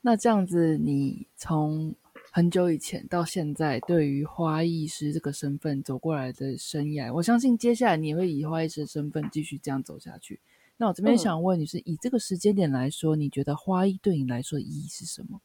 [0.00, 1.94] 那这样子，你从
[2.36, 10.38] 很久以前到现在，对于花艺师这个身份走过来的生涯，我相信接下来你会以花艺师的身份继续这样走下去。
[10.76, 15.40] 那我这边想问你是，以这个时间点来说，你觉得花艺对你来说意义是什么？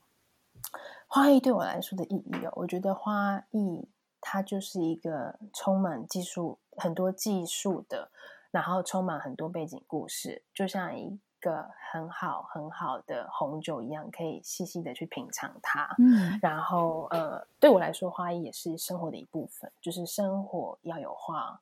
[1.07, 3.87] 花艺对我来说的意义哦，我觉得花艺
[4.19, 8.11] 它就是一个充满技术、很多技术的。
[8.51, 15.93] 然后充满很多背景故事，就像一个很好很好的红酒一样，可以细细的去品尝它。
[15.99, 21.59] 嗯，然后呃，对我来说，花艺也是生活的一部分，就是生活要有花，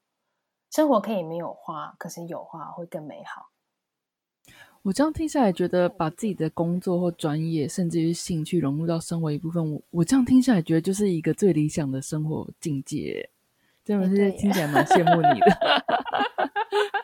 [0.70, 3.50] 生活可以没有花，可是有花会更美好。
[4.84, 13.30] 我这样听下来，觉得把自己的工作或专业，甚至于兴趣融入到生活一部分，我我这样听下来，觉得就是一个最理想的生活境界。
[13.84, 15.48] 真的是听起来蛮羡慕你的。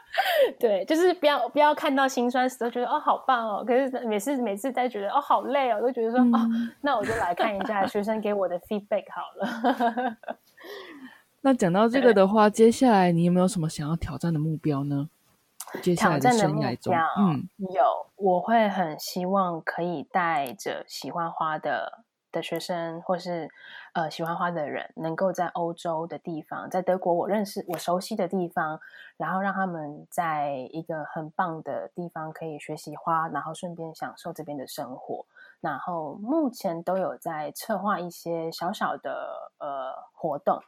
[0.60, 6.50] 对，就是不要不要看到心酸时都觉得哦好棒哦，可是每次每次在觉得哦好累哦，都觉得说哦，
[6.82, 10.18] 那我就来看一下学生给我的 feedback 好了。
[11.42, 15.10] 那讲到这个的话，接下来你有没有什么想要挑战的目标呢？
[15.82, 22.05] 接下来的生涯中，嗯，有，我会很希望可以带着喜欢花的。
[22.36, 23.50] 的学生，或是
[23.94, 28.78] 呃喜欢花的人，能够在欧洲的地方，在德国我认识我熟悉的地方，
[29.16, 35.26] 然后让他们在一个很棒的地方可以学习花，然后顺便享受这边的生活。
[35.62, 40.60] 然后目前都有在策划一些小小的呃活动，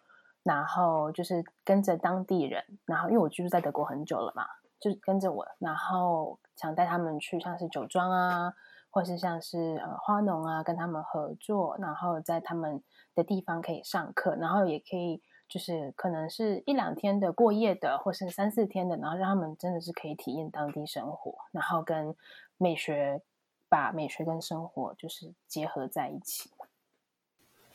[0.44, 4.48] 然后就是跟着当地人，然后因为我居住在德国很久了嘛，
[4.80, 8.54] 就跟着我，然后想带他们去像是酒庄啊。
[8.90, 12.82] 或是像是呃花农啊，跟他们合作，然后在他们
[13.16, 22.16] 的地方可以上课，然后也可以就是可能是一两天的过夜的，或是三四天的，然后让他们真的是可以体验当地生活，然后跟
[22.58, 23.22] 美学
[23.70, 26.50] 把美学跟生活就是结合在一起。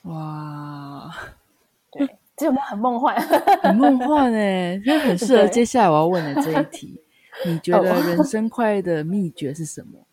[0.03, 1.11] 哇，
[1.93, 3.17] 对，这有没有很梦幻？
[3.63, 7.01] 很梦幻哎，就很适合接下来我要问的这一题。
[7.47, 10.07] 你觉得人生快乐的秘诀是什么？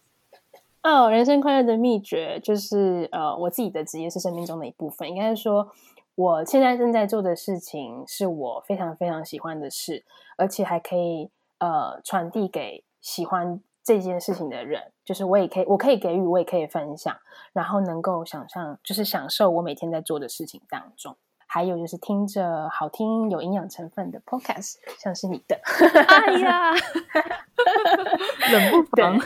[0.82, 5.09] 哦，人生快乐的秘诀就是呃，我自己的职业是生命中的一部分。
[5.09, 5.69] 应该是说，
[6.15, 10.05] 我现在正在做的事情是我非常非常喜欢的事，
[10.38, 14.93] 而且还可以呃传递给喜欢这件事情的人。
[15.03, 17.13] 就是我也可以，我可以给予，我也可以分享，
[17.51, 21.15] 然后能够想象，就是享受我每天在做的事情当中。
[21.45, 25.59] 还有就是听着好听、有营养成分的 podcast，像是你的。
[26.07, 26.71] 哎呀，
[28.53, 29.19] 冷不防。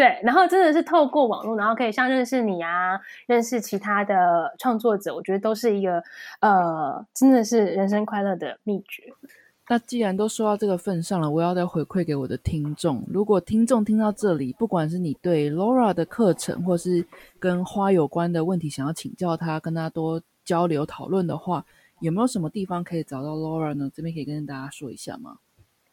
[0.00, 6.02] 对，然后真的是透过网络，然后可以像认识你啊，认识其他的创作者，我觉得都是一个
[6.40, 9.02] 呃，真的是人生快乐的秘诀。
[9.68, 13.04] 那既然都说到这个份上了，我要再回馈给我的听众。
[13.12, 17.06] 如果听众听到这里，不管是你对 Laura 的课程，或是
[17.38, 21.62] 跟花有关的问题想要请教他，跟他多交流讨论的话，
[22.00, 23.90] 有没有什么地方可以找到 Laura 呢？
[23.94, 25.36] 这边可以跟大家说一下吗？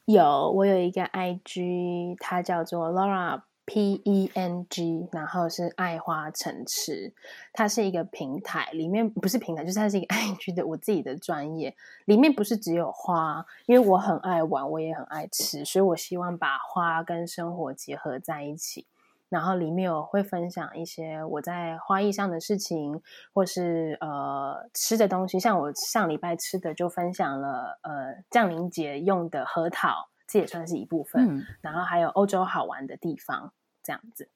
[0.06, 3.42] 有，我有一个 IG，它叫做 Laura。
[3.70, 7.14] P E N G，然后是爱花城池，
[7.52, 18.88] 它是一个平台，里面不是平台，就是它是一个 I G 的我自己的专业，里面不是只有花，因为我很爱玩，我也很爱吃，所以我希望把花跟生活结合在一起。
[19.28, 23.02] 然后里面我会分享一些我在花艺上的事情，
[23.34, 30.08] 或是呃吃的东西，像我上礼拜吃的就分享了呃降临节用的核桃。
[30.30, 33.54] 这也算是一部分，然后还有欧洲好玩的地方，
[33.88, 34.28] 这样子。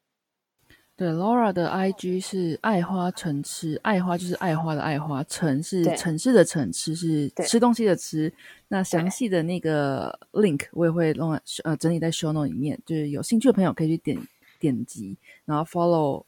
[0.95, 8.31] 对，Laura 的 IG 是爱花城吃，爱花就是爱花的爱花，城是城市的城，吃是吃东西的吃。
[8.69, 14.17] 那详细的那个 link 我也会弄呃整理在 show note 里面，就是有兴趣的朋友可以去点
[14.59, 16.23] 点击，然后 follow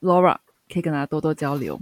[0.00, 0.36] Laura，
[0.72, 1.80] 可以跟大家多多交流。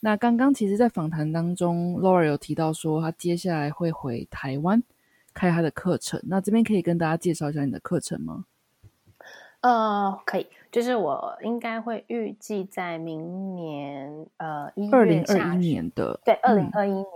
[0.00, 4.82] 那刚刚其实，在访谈当中，Laura 有提到说，他接下来会回台湾
[5.34, 6.18] 开他的课程。
[6.24, 8.46] 那这边可以跟大家介绍一下你的课程吗？
[9.60, 17.06] 呃，可以，就是我应该会预计在明年呃一月二零二一年的对二零二一年。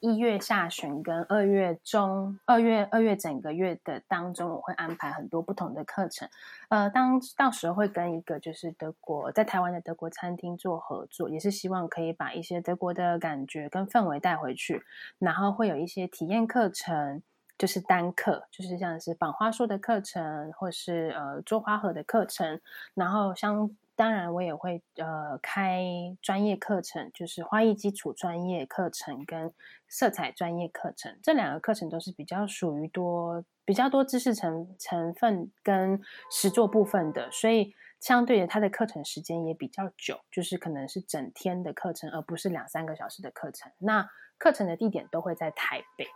[0.00, 6.28] 一月下旬跟二月中、二月二月整个月的当中，我会安排很多不同的课程。
[6.68, 14.82] 呃，当到时候会跟一个就是德国在台湾的德国餐厅做合作，也是希望可以把一些德国的感觉跟氛围带回去。
[15.18, 17.22] 然后会有一些体验课程，
[17.58, 22.60] 就是单课，就是像是绑花束的课程，或是呃做花盒的课程。
[22.94, 23.76] 然后像。
[23.96, 25.84] 当然，我也会呃开
[26.20, 29.54] 专业课程，就是花艺基础专业课程跟
[29.86, 31.16] 色彩专业课程。
[31.22, 43.70] 这两个课程都是比较属于多比较多知识成成分跟实作部分的，所以相对的，它的课程时间也比较久，就是可能是整天的课程，而不是两三个小时的课程。
[43.78, 46.08] 那课程的地点都会在台北。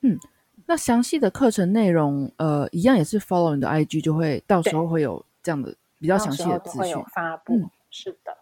[0.00, 0.18] 嗯，
[0.66, 5.74] 那详细的课程内容，呃，一样也是 follow 你的 IG，就会到时候会有这样的。
[5.98, 8.36] 比较详细的资讯发布，是的。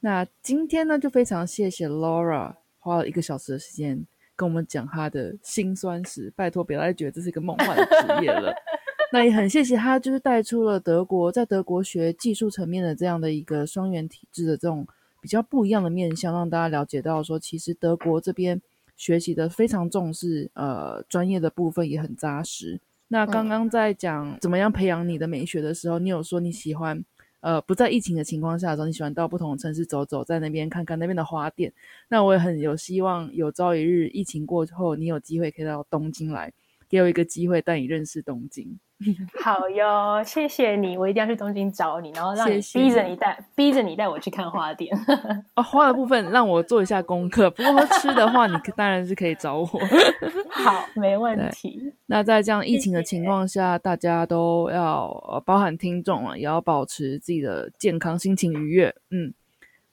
[0.00, 4.06] 那今天呢，就非常谢谢 Laura 花了一个小时的时间
[4.36, 6.30] 跟我们讲她的辛酸史。
[6.36, 8.52] 拜托，别再觉得这是一个梦幻的职业了。
[9.10, 14.86] 那也很谢谢他，就是带出了德国在德国学技术层面的这样的一个双元体制的这种
[15.22, 18.60] 比较不一样的面向，让大家了解到说，其实德国这边
[18.98, 22.78] 学习的非常重视，呃，专业的部分也很扎实。
[23.10, 27.02] 那刚刚在讲怎么样培养你的美学的时候，你有说你喜欢，
[27.40, 31.72] 呃，不在疫情的情况下的时候，你喜欢到不同的城市走走，在那边看看那边的花店。
[32.08, 36.52] 那我也很有希望，有朝一日疫情过后，你有机会可以到东京来，
[36.88, 38.78] 给我一个机会带你认识东京。
[39.40, 44.92] 好哟，谢谢你，我一定要去东京找你，然后让你逼着你带，逼着你带我去看花店。
[45.54, 49.66] 哦，花的部分让我做一下功课，不过吃的话，你当然是可以找我。
[50.50, 51.94] 好，没问题。
[52.06, 58.92] 那在这样疫情的情况下，大家都要包含听众啊，也要保持自己的健康、心情愉悦。
[59.10, 59.32] 嗯，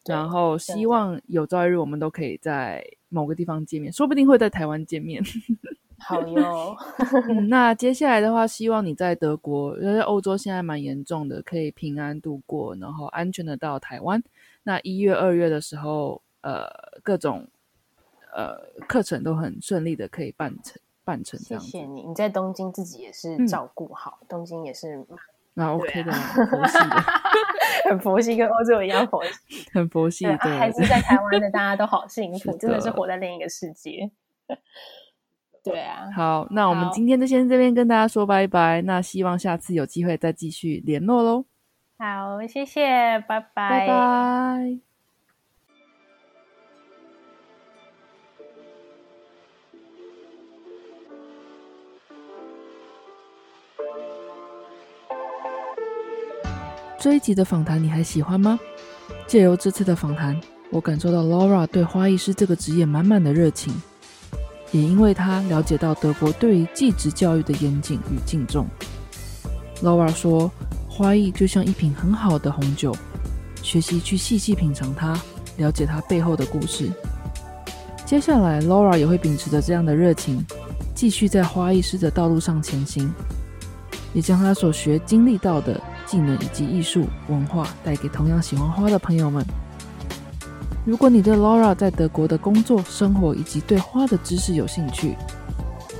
[0.08, 5.22] 然后希望有朝一日我们都可以在某个地方见面，说不定会在台湾见面。
[5.98, 6.76] 好哟，
[7.50, 14.22] 那接下来的话，希望你在德国，因为欧洲现在蛮严重的，可以平安度过，然后安全的到台湾。
[14.64, 16.68] 那一月、二月的时候，呃，
[17.02, 17.48] 各种
[18.34, 21.64] 呃课程都很顺利的可以办成办成这样。
[21.64, 25.06] 谢谢你，你在东京自己也是照顾好，东京也是
[25.54, 27.04] 那 OK 的，佛系的，
[27.90, 30.26] 很佛系，跟欧洲一样佛系， 很佛系。
[30.26, 34.12] 对，还是在台湾的大家都好幸福，真的是活在另一个世界。
[35.66, 38.84] 对啊，好，那我们今天就先这边跟大家说拜拜。
[38.84, 41.46] 那希望下次有机会再继续联络喽。
[41.98, 44.80] 好，谢谢，拜拜，拜拜。
[57.00, 58.60] 这一集的访谈你还喜欢吗？
[59.28, 60.40] 借由这次的访谈，
[60.72, 63.74] 我感受到 Laura 对花艺师这个职业满满的热情。
[64.76, 68.68] 也因为他了解到德国对于技职教育的严谨与敬重
[69.82, 70.52] ，Laura 说，
[70.90, 72.94] 花艺就像一瓶很好的红酒，
[73.64, 75.18] 学习去细细品尝它，
[75.56, 76.92] 了解它背后的故事。
[78.06, 80.46] 接下来，Laura 也会秉持着这样的热情，
[80.94, 83.10] 继续在花艺师的道路上前行，
[84.14, 89.42] 也将他所学经历到的技能以及艺术文化带给同样喜欢花的朋友们。
[90.86, 95.18] 如果你对 Laura 在德国的工作、生活以及对花的知识有兴趣，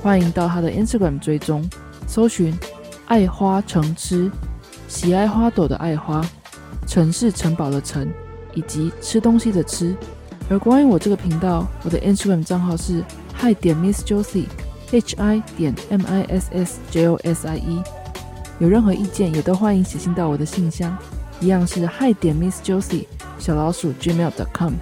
[0.00, 1.68] 欢迎到她的 Instagram 追踪，
[2.06, 2.56] 搜寻
[3.06, 4.30] “爱花城吃”，
[4.86, 6.24] 喜爱花朵的爱花，
[6.86, 8.08] 城市城堡的城，
[8.54, 9.92] 以及吃东西的吃。
[10.48, 13.02] 而关于我这个频道，我的 Instagram 账号是
[13.40, 17.82] Hi 点 Miss Josie，H I 点 M I S S J O S I E。
[18.60, 20.96] 有任何意见，也都欢迎写信到我的信箱，
[21.40, 23.06] 一样是 Hi 点 Miss Josie。
[23.38, 24.74] 小老鼠 gmail.com。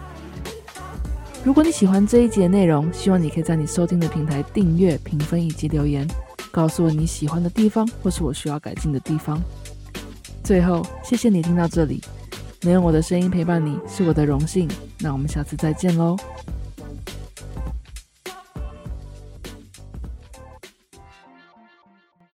[1.45, 6.09] 如果你喜欢这一集的内容，希望你可以在你收听的平台订阅、评分以及留言，
[6.51, 9.39] 告诉我你喜欢的地方或是我需要改进的地方。
[10.43, 12.03] 最后，谢谢你听到这里，
[12.63, 14.69] 能用我的声音陪伴你是我的荣幸。
[15.01, 16.17] 那我们下次再见喽。